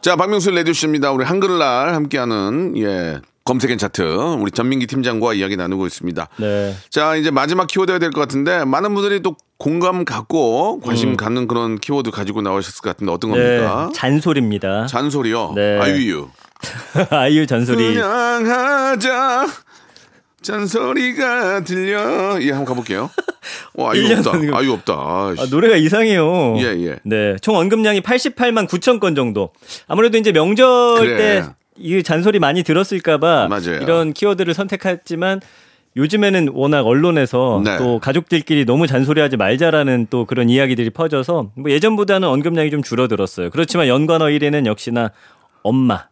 자, 0.00 0.16
박명수 0.16 0.50
레디오씨입니다. 0.50 1.12
우리 1.12 1.24
한글날 1.24 1.94
함께하는 1.94 2.76
예 2.78 3.20
검색엔 3.44 3.76
차트 3.78 4.02
우리 4.40 4.50
전민기 4.52 4.86
팀장과 4.86 5.34
이야기 5.34 5.56
나누고 5.56 5.86
있습니다. 5.86 6.28
네. 6.38 6.74
자, 6.90 7.16
이제 7.16 7.30
마지막 7.30 7.66
키워드가 7.66 7.98
될 7.98 8.10
것 8.12 8.20
같은데 8.20 8.64
많은 8.64 8.94
분들이 8.94 9.20
또 9.20 9.36
공감 9.58 10.04
갖고 10.04 10.80
관심 10.80 11.10
음. 11.10 11.16
갖는 11.16 11.48
그런 11.48 11.78
키워드 11.78 12.10
가지고 12.10 12.42
나오셨을 12.42 12.82
것 12.82 12.90
같은데 12.90 13.12
어떤 13.12 13.32
네, 13.32 13.38
겁니까? 13.58 13.90
잔소리입니다. 13.94 14.86
잔소리요. 14.86 15.52
네. 15.56 15.78
아유유. 15.80 16.28
아이유 17.10 17.46
잔소리. 17.46 17.94
그냥 17.94 18.46
하자. 18.46 19.46
잔소리가 20.42 21.60
들려. 21.64 22.40
예, 22.42 22.50
한번 22.50 22.64
가볼게요. 22.64 23.10
와, 23.74 23.92
아유 23.92 24.02
1년 24.04 24.26
없다. 24.26 24.56
아유 24.58 24.72
없다. 24.72 24.92
아, 24.94 25.34
노래가 25.50 25.76
이상해요. 25.76 26.56
예, 26.58 26.64
예. 26.86 26.98
네, 27.04 27.36
총 27.40 27.56
언급량이 27.56 28.00
88만 28.00 28.68
9천 28.68 29.00
건 29.00 29.14
정도. 29.14 29.52
아무래도 29.86 30.18
이제 30.18 30.32
명절 30.32 30.98
그래. 31.00 31.16
때 31.16 31.44
이 31.78 32.02
잔소리 32.02 32.38
많이 32.38 32.62
들었을까봐 32.62 33.48
맞아요. 33.48 33.80
이런 33.80 34.12
키워드를 34.12 34.54
선택했지만 34.54 35.40
요즘에는 35.96 36.48
워낙 36.54 36.86
언론에서 36.86 37.60
네. 37.64 37.76
또 37.76 37.98
가족들끼리 37.98 38.64
너무 38.64 38.86
잔소리하지 38.86 39.36
말자라는 39.36 40.06
또 40.10 40.24
그런 40.24 40.48
이야기들이 40.48 40.90
퍼져서 40.90 41.50
뭐 41.54 41.70
예전보다는 41.70 42.26
언급량이 42.28 42.70
좀 42.70 42.82
줄어들었어요. 42.82 43.50
그렇지만 43.50 43.88
연관어 43.88 44.26
1위는 44.26 44.66
역시나 44.66 45.10
엄마. 45.62 46.06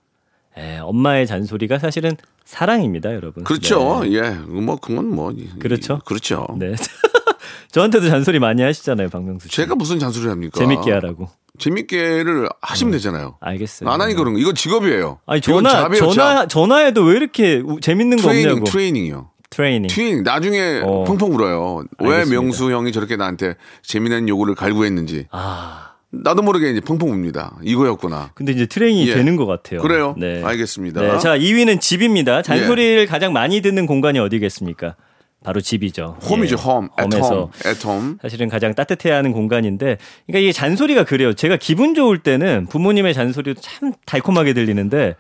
예, 0.59 0.79
엄마의 0.79 1.27
잔소리가 1.27 1.79
사실은 1.79 2.17
사랑입니다, 2.45 3.15
여러분. 3.15 3.45
그렇죠. 3.45 4.01
네. 4.03 4.13
예. 4.15 4.31
뭐 4.31 4.77
그건 4.77 5.07
뭐 5.15 5.31
이- 5.31 5.49
그렇죠. 5.59 6.01
그렇죠. 6.05 6.47
네. 6.59 6.75
저한테도 7.73 8.09
잔소리 8.09 8.39
많이 8.41 8.61
하시잖아요, 8.63 9.09
박명수 9.11 9.49
씨. 9.49 9.55
제가 9.55 9.77
무슨 9.77 9.99
잔소리 9.99 10.29
합니까? 10.29 10.59
재밌게 10.59 10.91
하라고. 10.91 11.31
재밌게를 11.61 12.49
하시면 12.61 12.93
되잖아요. 12.93 13.37
알겠어요. 13.41 13.89
안 13.89 14.01
하니 14.01 14.15
그런 14.15 14.35
거. 14.35 14.41
이거 14.41 14.53
직업이에요. 14.53 15.19
아니 15.27 15.41
전화 15.41 15.89
전화 15.91 16.15
잡. 16.15 16.49
전화해도 16.49 17.03
왜 17.05 17.17
이렇게 17.17 17.63
우- 17.65 17.81
재밌는 17.81 18.17
거 18.17 18.23
트레이닝, 18.25 18.51
없냐고. 18.51 18.65
트레이닝이요. 18.67 19.31
트레이닝. 19.51 19.89
트레이닝. 19.89 20.23
나중에 20.23 20.81
어. 20.85 21.05
펑펑 21.05 21.33
울어요. 21.35 21.85
왜 22.01 22.09
알겠습니다. 22.15 22.41
명수 22.43 22.71
형이 22.73 22.93
저렇게 22.93 23.17
나한테 23.17 23.55
재미난 23.83 24.29
요구를 24.29 24.55
갈구했는지. 24.55 25.27
아 25.31 25.93
나도 26.13 26.43
모르게 26.43 26.71
이제 26.71 26.81
펑펑 26.81 27.11
웁니다. 27.11 27.57
이거였구나. 27.63 28.31
근데 28.35 28.53
이제 28.53 28.67
트레이닝이 28.67 29.09
예. 29.09 29.15
되는 29.15 29.37
것 29.37 29.47
같아요. 29.47 29.81
그래요? 29.81 30.15
네. 30.19 30.43
알겠습니다. 30.45 31.01
네. 31.01 31.19
자 31.19 31.37
2위는 31.39 31.81
집입니다. 31.81 32.43
잔소리를 32.43 33.03
예. 33.03 33.07
가장 33.07 33.33
많이 33.33 33.61
듣는 33.61 33.87
공간이 33.87 34.19
어디겠습니까? 34.19 34.97
바로 35.43 35.61
집이죠. 35.63 36.19
홈이죠, 36.29 36.57
예. 36.59 36.63
홈. 36.63 36.89
홈에서 37.01 37.49
애톰. 37.65 37.71
애톰. 37.73 38.19
사실은 38.21 38.49
가장 38.51 38.75
따뜻해야 38.75 39.17
하는 39.17 39.33
공간인데, 39.33 39.97
그러니까 40.27 40.39
이게 40.39 40.53
잔소리가 40.53 41.05
그래요. 41.05 41.33
제가 41.33 41.57
기분 41.57 41.95
좋을 41.95 42.19
때는 42.19 42.67
부모님의 42.67 43.15
잔소리도 43.15 43.61
참 43.63 43.93
달콤하게 44.05 44.53
들리는데, 44.53 45.17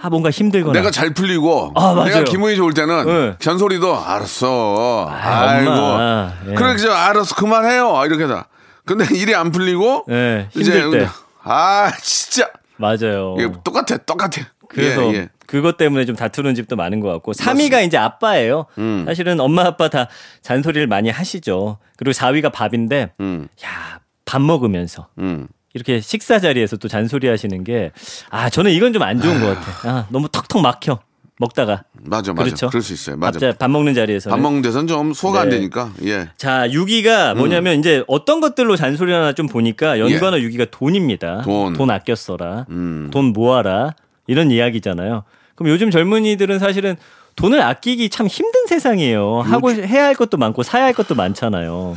아 0.00 0.08
뭔가 0.08 0.30
힘들거나. 0.30 0.78
내가 0.78 0.90
잘 0.90 1.12
풀리고 1.12 1.72
아, 1.74 1.92
맞아요. 1.92 2.04
내가 2.04 2.24
기분이 2.24 2.56
좋을 2.56 2.72
때는 2.72 3.06
네. 3.06 3.34
잔소리도 3.40 3.94
알았어. 3.98 5.06
아, 5.10 5.48
아이고. 5.50 5.70
엄마. 5.70 6.32
예. 6.48 6.54
그래 6.54 6.74
이제 6.74 6.88
알았어 6.88 7.34
그만해요. 7.34 8.02
이렇게 8.06 8.26
다. 8.26 8.46
근데 8.86 9.04
일이 9.14 9.34
안 9.34 9.50
풀리고 9.50 10.06
예, 10.10 10.48
이제 10.56 10.80
힘들 10.80 11.00
때. 11.00 11.08
아 11.42 11.92
진짜 12.00 12.48
맞아요. 12.76 13.36
이게 13.38 13.50
똑같아 13.64 13.98
똑같아. 13.98 14.42
그래서 14.68 15.12
예, 15.12 15.16
예. 15.16 15.28
그것 15.48 15.78
때문에 15.78 16.04
좀 16.04 16.14
다투는 16.14 16.54
집도 16.54 16.76
많은 16.76 17.00
것 17.00 17.08
같고 17.10 17.32
3위가 17.32 17.82
이제 17.86 17.96
아빠예요. 17.96 18.66
음. 18.76 19.04
사실은 19.06 19.40
엄마 19.40 19.64
아빠 19.64 19.88
다 19.88 20.08
잔소리를 20.42 20.86
많이 20.86 21.08
하시죠. 21.08 21.78
그리고 21.96 22.12
4위가 22.12 22.52
밥인데 22.52 23.12
음. 23.20 23.48
야, 23.64 24.00
밥 24.26 24.42
먹으면서 24.42 25.08
음. 25.18 25.48
이렇게 25.72 26.00
식사 26.00 26.38
자리에서 26.38 26.76
또 26.76 26.86
잔소리 26.86 27.28
하시는 27.28 27.64
게 27.64 27.92
아, 28.28 28.50
저는 28.50 28.72
이건 28.72 28.92
좀 28.92 29.02
안 29.02 29.20
좋은 29.22 29.40
것 29.40 29.46
같아. 29.58 29.88
아, 29.90 30.06
너무 30.10 30.28
턱턱 30.28 30.60
막혀. 30.60 30.98
먹다가. 31.40 31.84
맞아 32.02 32.32
맞아. 32.32 32.44
그렇죠. 32.44 32.68
그럴 32.68 32.82
수 32.82 32.92
있어요. 32.92 33.16
맞아. 33.16 33.38
밥, 33.38 33.58
밥 33.58 33.70
먹는 33.70 33.94
자리에서. 33.94 34.28
밥 34.28 34.40
먹는 34.40 34.60
데서는 34.60 34.86
좀 34.86 35.14
소화가 35.14 35.42
안 35.42 35.48
네. 35.48 35.56
되니까. 35.56 35.92
예. 36.04 36.28
자, 36.36 36.66
6위가 36.68 37.36
뭐냐면 37.36 37.78
이제 37.78 38.02
어떤 38.08 38.40
것들로 38.40 38.76
잔소리 38.76 39.12
하나 39.12 39.32
좀 39.32 39.46
보니까 39.46 39.98
연관어 40.00 40.36
6위가 40.38 40.70
돈입니다. 40.72 41.38
예. 41.38 41.42
돈. 41.74 41.90
아껴 41.90 42.14
써라. 42.16 42.66
음. 42.70 43.08
돈 43.12 43.26
모아라. 43.26 43.94
이런 44.26 44.50
이야기잖아요. 44.50 45.22
그럼 45.58 45.72
요즘 45.72 45.90
젊은이들은 45.90 46.60
사실은 46.60 46.96
돈을 47.34 47.60
아끼기 47.60 48.10
참 48.10 48.28
힘든 48.28 48.66
세상이에요. 48.66 49.40
하고 49.42 49.72
해야 49.72 50.04
할 50.04 50.14
것도 50.14 50.36
많고 50.36 50.62
사야 50.62 50.84
할 50.84 50.92
것도 50.92 51.14
많잖아요. 51.16 51.96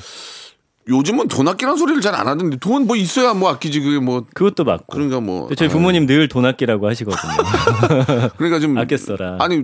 요즘은 0.90 1.28
돈 1.28 1.48
아끼라는 1.48 1.78
소리를 1.78 2.02
잘 2.02 2.16
안 2.16 2.28
하던데 2.28 2.58
돈 2.58 2.86
뭐 2.88 2.96
있어야 2.96 3.34
뭐 3.34 3.50
아끼지 3.50 3.80
그게 3.82 4.00
뭐 4.00 4.26
그것도 4.34 4.64
맞고. 4.64 4.86
그러니까 4.92 5.20
뭐 5.20 5.50
저희 5.56 5.70
부모님 5.70 6.06
늘 6.08 6.28
돈 6.28 6.46
아끼라고 6.46 6.88
하시거든요. 6.90 7.32
그러니까 8.38 8.60
좀 8.60 8.78
아껴 8.78 8.98
써라. 8.98 9.38
아니 9.40 9.64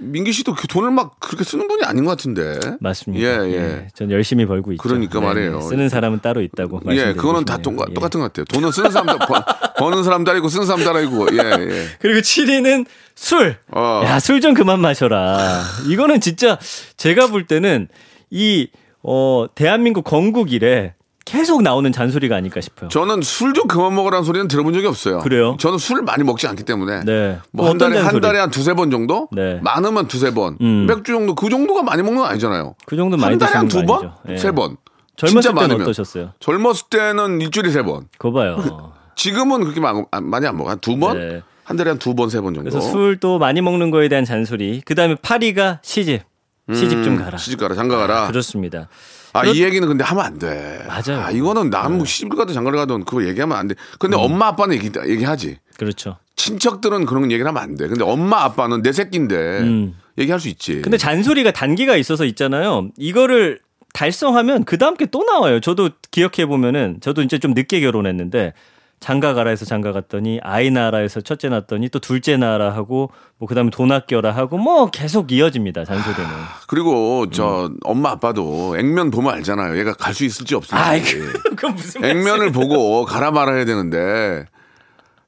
민기 0.00 0.32
씨도 0.32 0.54
그 0.54 0.68
돈을 0.68 0.90
막 0.92 1.18
그렇게 1.18 1.42
쓰는 1.44 1.66
분이 1.66 1.82
아닌 1.84 2.04
것 2.04 2.10
같은데. 2.12 2.58
맞습니다. 2.80 3.24
예, 3.46 3.52
예. 3.52 3.88
전 3.94 4.10
열심히 4.12 4.46
벌고 4.46 4.72
있죠. 4.72 4.82
그러니까 4.82 5.20
말이에요. 5.20 5.60
쓰는 5.60 5.88
사람은 5.88 6.20
따로 6.20 6.40
있다고. 6.40 6.80
예, 6.90 7.14
그거는 7.14 7.44
다 7.44 7.54
말씀드리고 7.56 7.62
동, 7.62 7.72
싶네요. 7.74 7.86
예. 7.90 7.94
똑같은 7.94 8.20
것 8.20 8.26
같아요. 8.32 8.44
돈은 8.44 8.70
쓰는 8.72 8.90
사람, 8.92 9.18
버, 9.18 9.44
버는 9.78 10.04
사람 10.04 10.22
따르고 10.24 10.48
쓰는 10.48 10.66
사람 10.66 10.84
따르고, 10.84 11.26
예, 11.32 11.36
예. 11.38 11.86
그리고 12.00 12.20
7위는 12.20 12.86
술. 13.16 13.56
어. 13.72 14.02
야, 14.04 14.20
술 14.20 14.40
좀 14.40 14.54
그만 14.54 14.78
마셔라. 14.80 15.62
이거는 15.88 16.20
진짜 16.20 16.58
제가 16.96 17.26
볼 17.26 17.46
때는 17.46 17.88
이, 18.30 18.68
어, 19.10 19.46
대한민국 19.54 20.04
건국 20.04 20.52
이래 20.52 20.94
계속 21.24 21.62
나오는 21.62 21.90
잔소리가 21.92 22.36
아닐까 22.36 22.60
싶어요. 22.60 22.88
저는 22.88 23.20
술 23.22 23.52
좀 23.54 23.66
그만 23.68 23.94
먹으라는 23.94 24.24
소리는 24.24 24.48
들어본 24.48 24.72
적이 24.74 24.86
없어요. 24.86 25.18
그래요? 25.20 25.56
저는 25.60 25.78
술을 25.78 26.02
많이 26.02 26.24
먹지 26.24 26.46
않기 26.46 26.62
때문에. 26.64 27.04
네. 27.04 27.38
뭐한 27.52 27.76
어떤 27.76 27.90
달에, 27.90 27.96
한 27.96 28.04
잔소리? 28.04 28.20
달에 28.22 28.38
한 28.38 28.50
두세 28.50 28.72
번 28.74 28.90
정도? 28.90 29.28
네. 29.32 29.60
많으면 29.62 30.08
두세 30.08 30.32
번. 30.32 30.56
음. 30.60 30.86
맥주 30.86 31.12
정도, 31.12 31.34
그 31.34 31.48
정도가 31.50 31.82
많이 31.82 32.02
먹는 32.02 32.20
건 32.22 32.30
아니잖아요. 32.30 32.74
그 32.86 32.96
정도 32.96 33.16
많이 33.16 33.32
한 33.32 33.38
달에 33.38 33.52
한 33.52 33.68
드시는 33.68 33.86
두거 33.86 33.98
번? 33.98 34.04
아니죠. 34.08 34.22
예. 34.30 34.36
세 34.38 34.50
번. 34.52 34.76
젊었을 35.16 35.50
때는 35.50 35.54
많으면. 35.54 35.82
어떠셨어요? 35.82 36.32
젊었을 36.40 36.86
때는 36.90 37.40
일주일에 37.42 37.70
세 37.70 37.82
번. 37.82 38.08
그거 38.18 38.32
봐요. 38.32 38.92
지금은 39.16 39.62
그렇게 39.64 39.80
많- 39.80 40.04
안- 40.10 40.30
많이 40.30 40.46
안 40.46 40.56
먹어. 40.56 40.70
한두 40.70 40.96
번? 40.98 41.18
네. 41.18 41.42
한 41.64 41.76
달에 41.76 41.90
한 41.90 41.98
두 41.98 42.14
번, 42.14 42.30
세 42.30 42.40
번 42.40 42.54
정도. 42.54 42.70
그래서 42.70 42.80
술도 42.80 43.38
많이 43.38 43.60
먹는 43.60 43.90
거에 43.90 44.08
대한 44.08 44.24
잔소리. 44.24 44.80
그 44.86 44.94
다음에 44.94 45.14
8위가 45.16 45.80
시집. 45.82 46.22
시집 46.74 47.02
좀 47.04 47.16
가라. 47.16 47.32
음, 47.32 47.38
시집 47.38 47.58
가라, 47.60 47.74
장가 47.74 47.96
가라. 47.96 48.26
그렇습니다. 48.28 48.88
아, 49.32 49.44
이 49.44 49.62
얘기는 49.62 49.86
근데 49.86 50.04
하면 50.04 50.24
안 50.24 50.38
돼. 50.38 50.82
맞아요. 50.86 51.02
네. 51.20 51.24
아, 51.24 51.30
이거는 51.30 51.70
나는 51.70 51.96
뭐 51.98 52.06
시집을 52.06 52.36
가든 52.36 52.54
장가를 52.54 52.78
가든 52.78 53.04
그거 53.04 53.24
얘기하면 53.26 53.56
안 53.56 53.68
돼. 53.68 53.74
근데 53.98 54.16
음. 54.16 54.20
엄마 54.22 54.48
아빠는 54.48 54.74
얘기, 54.76 54.90
얘기하지. 55.06 55.58
그렇죠. 55.76 56.16
친척들은 56.36 57.04
그런 57.06 57.24
얘기를 57.30 57.46
하면 57.46 57.62
안 57.62 57.76
돼. 57.76 57.88
근데 57.88 58.04
엄마 58.04 58.42
아빠는 58.44 58.82
내 58.82 58.92
새끼인데 58.92 59.36
음. 59.60 59.94
얘기할 60.18 60.40
수 60.40 60.48
있지. 60.48 60.80
근데 60.82 60.96
잔소리가 60.96 61.50
단계가 61.52 61.96
있어서 61.96 62.24
있잖아요. 62.24 62.88
이거를 62.96 63.60
달성하면 63.94 64.64
그 64.64 64.78
다음 64.78 64.96
게 64.96 65.06
또 65.06 65.24
나와요. 65.24 65.60
저도 65.60 65.90
기억해 66.10 66.46
보면은 66.46 66.98
저도 67.00 67.22
이제 67.22 67.38
좀 67.38 67.52
늦게 67.54 67.80
결혼했는데 67.80 68.52
장가 69.00 69.34
가라 69.34 69.50
해서 69.50 69.64
장가 69.64 69.92
갔더니 69.92 70.40
아이 70.42 70.70
해서 71.00 71.20
첫째 71.20 71.48
낳았더니 71.48 71.88
또 71.90 71.98
둘째 71.98 72.36
낳아라 72.36 72.74
하고 72.74 73.10
뭐 73.38 73.48
그다음에 73.48 73.70
돈 73.70 73.92
아껴라 73.92 74.32
하고 74.32 74.58
뭐 74.58 74.90
계속 74.90 75.30
이어집니다. 75.32 75.84
잔소리는. 75.84 76.28
그리고 76.66 77.30
저 77.30 77.70
엄마 77.84 78.10
아빠도 78.10 78.76
액면 78.78 79.10
보면 79.10 79.34
알잖아요. 79.34 79.78
얘가 79.78 79.94
갈 79.94 80.14
수 80.14 80.24
있을지 80.24 80.54
없을지. 80.56 80.74
음. 80.74 80.78
아이 80.80 81.00
그건 81.56 81.74
무슨 81.74 82.04
액면을 82.04 82.50
보고 82.52 83.04
가라 83.04 83.30
말아야 83.30 83.64
되는데 83.64 84.46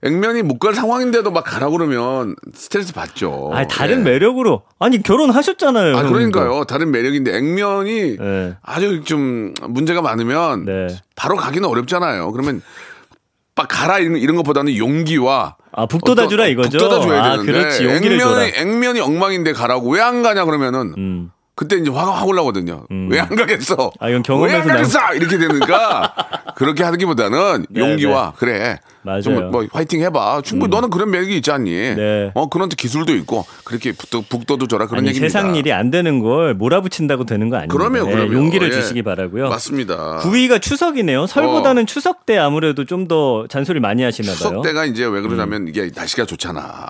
액면이 0.02 0.42
못 0.42 0.59
갈 0.59 0.74
상황인데도 0.74 1.30
막 1.30 1.44
가라 1.44 1.68
그러면 1.70 2.35
스트레스 2.54 2.92
받죠. 2.92 3.50
아 3.54 3.66
다른 3.66 4.00
예. 4.00 4.02
매력으로 4.11 4.62
아니 4.78 5.02
결혼하셨잖아요. 5.02 5.96
아. 5.96 6.02
그러니까요. 6.02 6.64
다른 6.64 6.90
매력인데 6.90 7.37
액면이 7.37 8.16
네. 8.18 8.54
아주 8.62 9.02
좀 9.04 9.54
문제가 9.68 10.02
많으면 10.02 10.64
네. 10.64 10.87
바로 11.16 11.37
가기는 11.37 11.68
어렵잖아요. 11.68 12.33
그러면 12.33 12.56
막 12.56 12.62
가라 13.66 13.99
이런, 13.99 14.16
이런 14.16 14.37
것보다는 14.37 14.77
용기와 14.77 15.57
아 15.73 15.87
북돋아 15.87 16.27
주라 16.29 16.44
어떤- 16.44 16.51
이거죠. 16.53 16.79
북돋아 16.79 17.01
줘야 17.01 17.23
아 17.25 17.31
되는데 17.33 17.53
그렇지 17.53 17.85
용기를 17.85 18.18
줘라. 18.18 18.44
액면이 18.44 18.59
액면이 18.73 19.01
엉망인데 19.01 19.53
가라고 19.53 19.90
왜 19.90 20.01
안 20.01 20.23
가냐 20.23 20.44
그러면은 20.44 20.94
음. 20.99 21.31
그때 21.55 21.77
이제 21.77 21.90
화가 21.90 22.12
확 22.12 22.27
올라거든요. 22.27 22.87
왜안 23.11 23.29
가겠어? 23.37 23.92
아, 24.01 24.09
이건 24.09 24.23
경험에서 24.23 24.57
왜안 24.57 24.66
가겠어? 24.68 25.14
이렇게 25.14 25.37
되니까 25.37 26.14
그렇게 26.57 26.83
하기보다는 26.85 27.66
네, 27.68 27.81
용기와 27.81 28.33
그래. 28.38 28.79
맞아요. 29.03 29.23
좀 29.23 29.51
뭐 29.51 29.67
화이팅 29.73 30.01
해봐. 30.03 30.43
충분히 30.43 30.71
너는 30.71 30.91
그런 30.91 31.11
매력이 31.11 31.37
있지 31.37 31.51
않니? 31.51 31.71
네. 31.71 32.31
어 32.35 32.49
그런 32.49 32.69
기술도 32.69 33.15
있고 33.17 33.45
그렇게 33.65 33.93
북도 33.93 34.23
북도도 34.29 34.67
줘라 34.69 34.87
그런 34.87 35.07
얘기입니다. 35.07 35.27
세상 35.33 35.55
일이 35.57 35.73
안 35.73 35.91
되는 35.91 36.21
걸 36.21 36.55
몰아붙인다고 36.55 37.25
되는 37.25 37.49
거 37.49 37.57
아니에요. 37.57 37.69
그럼요, 37.69 38.05
그럼요. 38.11 38.33
용기를 38.33 38.69
예. 38.69 38.73
주시기 38.73 39.03
바라고요. 39.03 39.49
맞습니다. 39.49 40.19
9위가 40.21 40.61
추석이네요. 40.63 41.23
어. 41.23 41.27
설보다는 41.27 41.87
추석 41.87 42.27
때 42.27 42.37
아무래도 42.39 42.85
좀 42.85 43.01
더 43.09 43.47
잔소리 43.49 43.81
많이 43.81 44.03
하시나 44.05 44.27
봐요. 44.29 44.37
추석 44.37 44.63
때가 44.63 44.85
이제 44.85 45.05
왜 45.07 45.21
그러냐면 45.23 45.67
이게 45.67 45.91
날씨가 45.93 46.27
좋잖아. 46.27 46.87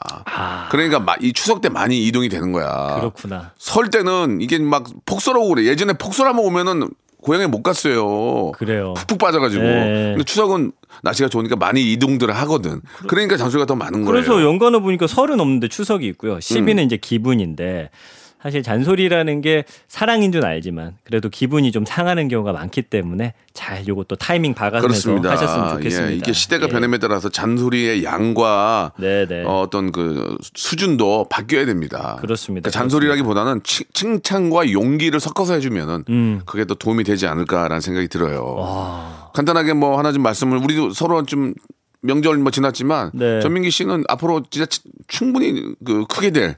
그러니까 0.70 0.99
마- 1.01 1.14
이 1.20 1.33
추석 1.33 1.61
때 1.61 1.68
많이 1.68 2.05
이동이 2.07 2.29
되는 2.29 2.53
거야. 2.53 2.96
그렇구나. 2.99 3.53
설 3.57 3.88
때는 3.90 4.38
이게 4.40 4.59
막 4.59 4.85
폭설하고 5.07 5.49
그래. 5.49 5.64
예전에 5.64 5.92
폭설하면 5.94 6.44
오면은 6.44 6.88
고향에 7.22 7.46
못 7.46 7.62
갔어요. 7.62 8.52
그래요. 8.52 8.94
푹푹 8.94 9.18
빠져가지고. 9.18 9.62
네. 9.62 10.11
근데 10.12 10.24
추석은 10.24 10.72
날씨가 11.02 11.28
좋으니까 11.28 11.56
많이 11.56 11.92
이동들을 11.92 12.35
하거든. 12.38 12.80
그러니까 13.06 13.37
잔소리가 13.37 13.66
더 13.66 13.74
많은 13.74 14.04
거예요. 14.04 14.09
음. 14.09 14.12
그래서 14.12 14.42
연관어 14.42 14.80
보니까 14.80 15.06
설은 15.06 15.40
없는데 15.40 15.68
추석이 15.68 16.06
있고요. 16.09 16.38
10위는 16.38 16.85
이제 16.85 16.96
기분인데 16.96 17.90
사실 18.42 18.62
잔소리라는 18.62 19.40
게 19.42 19.64
사랑인 19.88 20.33
줄 20.33 20.44
알지만 20.46 20.96
그래도 21.05 21.29
기분이 21.29 21.72
좀 21.72 21.85
상하는 21.85 22.29
경우가 22.29 22.53
많기 22.53 22.83
때문에 22.83 23.35
잘또 23.53 24.05
타이밍 24.16 24.55
박아서. 24.55 24.87
하셨으면 24.88 25.22
좋겠습니다. 25.76 26.12
예, 26.12 26.16
이게 26.16 26.33
시대가 26.33 26.66
예. 26.66 26.68
변함에 26.70 26.98
따라서 26.98 27.29
잔소리의 27.29 28.03
양과 28.05 28.92
네네. 28.98 29.44
어, 29.44 29.61
어떤 29.61 29.92
그 29.92 30.38
수준도 30.55 31.26
바뀌어야 31.31 31.66
됩니다. 31.66 32.16
그렇습니다. 32.20 32.68
그러니까 32.70 32.79
잔소리라기보다는 32.79 33.61
칭- 33.62 33.87
칭찬과 33.92 34.72
용기를 34.72 35.20
섞어서 35.20 35.55
해주면은 35.55 36.05
음. 36.09 36.40
그게 36.46 36.64
더 36.64 36.74
도움이 36.74 37.05
되지 37.05 37.26
않을까라는 37.26 37.81
생각이 37.81 38.09
들어요. 38.09 38.57
간단하게 39.35 39.74
뭐 39.74 39.98
하나 39.98 40.12
좀 40.12 40.22
말씀을 40.22 40.59
우리도 40.59 40.90
서로 40.90 41.24
좀 41.24 41.55
명절 42.03 42.38
뭐 42.38 42.50
지났지만 42.50 43.11
네. 43.12 43.40
전민기 43.40 43.70
씨는 43.70 44.05
앞으로 44.09 44.42
진짜 44.50 44.64
치- 44.66 44.81
충분히 45.09 45.74
그 45.85 46.07
크게 46.07 46.31
될 46.31 46.57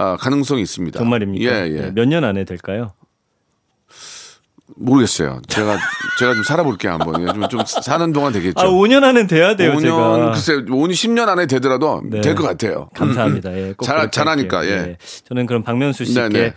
아, 0.00 0.16
가능성이 0.16 0.62
있습니다. 0.62 0.96
정말입니까? 0.98 1.44
예, 1.52 1.66
예. 1.72 1.80
네, 1.80 1.90
몇년 1.90 2.22
안에 2.22 2.44
될까요? 2.44 2.92
모르겠어요. 4.76 5.40
제가 5.48 5.76
제가 6.20 6.34
좀 6.34 6.44
살아볼게요 6.44 6.92
한번. 6.92 7.20
예, 7.22 7.26
좀, 7.32 7.48
좀 7.48 7.60
사는 7.82 8.12
동안 8.12 8.32
되겠죠. 8.32 8.60
아, 8.60 8.66
5년 8.68 9.02
안에 9.02 9.26
돼야 9.26 9.56
돼요, 9.56 9.72
5년 9.72 9.80
제가. 9.80 10.30
글쎄 10.32 10.52
5년 10.66 10.92
10년 10.92 11.28
안에 11.28 11.46
되더라도 11.46 12.00
네. 12.08 12.20
될것 12.20 12.46
같아요. 12.46 12.88
감사합니다. 12.94 13.52
예, 13.58 13.72
꼭 13.76 13.84
잘- 13.84 13.96
그렇게 13.96 14.10
잘하니까, 14.12 14.58
할게요. 14.58 14.74
예. 14.90 14.96
저는 15.28 15.46
그럼 15.46 15.64
박명수 15.64 16.04
씨께 16.04 16.28
네, 16.28 16.28
네. 16.28 16.54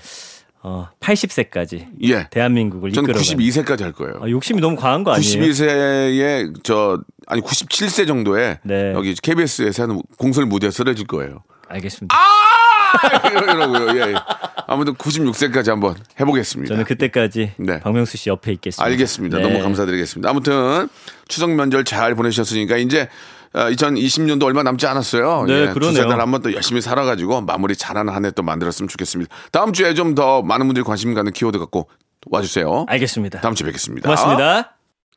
어, 0.61 0.89
80세까지 0.99 1.87
예. 2.03 2.27
대한민국을 2.29 2.91
전 2.91 3.05
이끌어 3.05 3.17
92세까지 3.19 3.81
할 3.81 3.91
거예요. 3.93 4.19
아, 4.21 4.29
욕심이 4.29 4.61
너무 4.61 4.75
과한 4.75 5.03
거 5.03 5.13
아니에요? 5.13 5.41
92세에 5.41 6.53
저 6.63 6.99
아니 7.25 7.41
97세 7.41 8.05
정도에 8.05 8.59
네. 8.63 8.93
여기 8.93 9.15
KBS에서 9.15 9.83
하는 9.83 9.99
공설 10.19 10.45
무대에 10.45 10.69
쓰러질 10.69 11.07
거예요. 11.07 11.41
알겠습니다. 11.69 12.15
이러고요. 13.31 13.97
예. 13.99 14.11
예. 14.11 14.15
아무튼 14.67 14.93
96세까지 14.95 15.67
한번 15.69 15.95
해보겠습니다. 16.19 16.73
저는 16.73 16.85
그때까지 16.85 17.53
네. 17.57 17.79
박명수 17.81 18.17
씨 18.17 18.29
옆에 18.29 18.51
있겠습니다. 18.53 18.85
알겠습니다. 18.85 19.37
네. 19.37 19.43
너무 19.43 19.61
감사드리겠습니다. 19.61 20.29
아무튼 20.29 20.87
추석 21.27 21.51
명절 21.51 21.83
잘 21.85 22.15
보내셨으니까 22.15 22.77
이제 22.77 23.09
2020년도 23.53 24.43
얼마 24.45 24.63
남지 24.63 24.87
않았어요. 24.87 25.43
네, 25.45 25.53
예, 25.53 25.67
그러네요. 25.73 26.03
두세달 26.03 26.21
한번 26.21 26.41
또 26.41 26.53
열심히 26.53 26.79
살아가지고 26.81 27.41
마무리 27.41 27.75
잘하는 27.75 28.13
한 28.13 28.23
해 28.25 28.31
또 28.31 28.43
만들었으면 28.43 28.87
좋겠습니다. 28.87 29.33
다음 29.51 29.73
주에 29.73 29.93
좀 29.93 30.15
더 30.15 30.41
많은 30.41 30.67
분들이 30.67 30.83
관심 30.85 31.13
갖는 31.13 31.33
키워드 31.33 31.59
갖고 31.59 31.89
와주세요. 32.27 32.85
알겠습니다. 32.87 33.41
다음 33.41 33.55
주에 33.55 33.65
뵙겠습니다. 33.65 34.07
고맙습니다. 34.07 34.80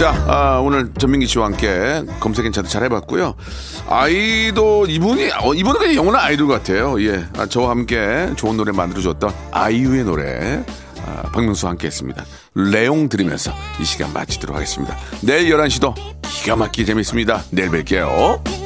자, 0.00 0.14
아, 0.28 0.60
오늘 0.60 0.94
전민기 0.94 1.26
씨와 1.26 1.44
함께 1.44 2.02
검색 2.20 2.44
괜찮다 2.44 2.70
잘 2.70 2.84
해봤고요. 2.84 3.34
아이돌, 3.86 4.88
이분이, 4.88 5.28
어, 5.42 5.52
이분은 5.52 5.78
그냥 5.78 5.94
영원한 5.94 6.24
아이돌 6.24 6.48
같아요. 6.48 6.98
예. 7.02 7.26
아, 7.36 7.44
저와 7.44 7.68
함께 7.68 8.30
좋은 8.34 8.56
노래 8.56 8.72
만들어줬던 8.72 9.30
아이유의 9.50 10.04
노래, 10.04 10.64
아, 11.04 11.22
박명수와 11.32 11.72
함께 11.72 11.88
했습니다. 11.88 12.24
레옹 12.54 13.10
들으면서 13.10 13.52
이 13.78 13.84
시간 13.84 14.10
마치도록 14.14 14.56
하겠습니다. 14.56 14.96
내일 15.20 15.54
11시도 15.54 15.94
기가 16.22 16.56
막히게 16.56 16.86
재밌습니다. 16.86 17.42
내일 17.50 17.68
뵐게요. 17.68 18.59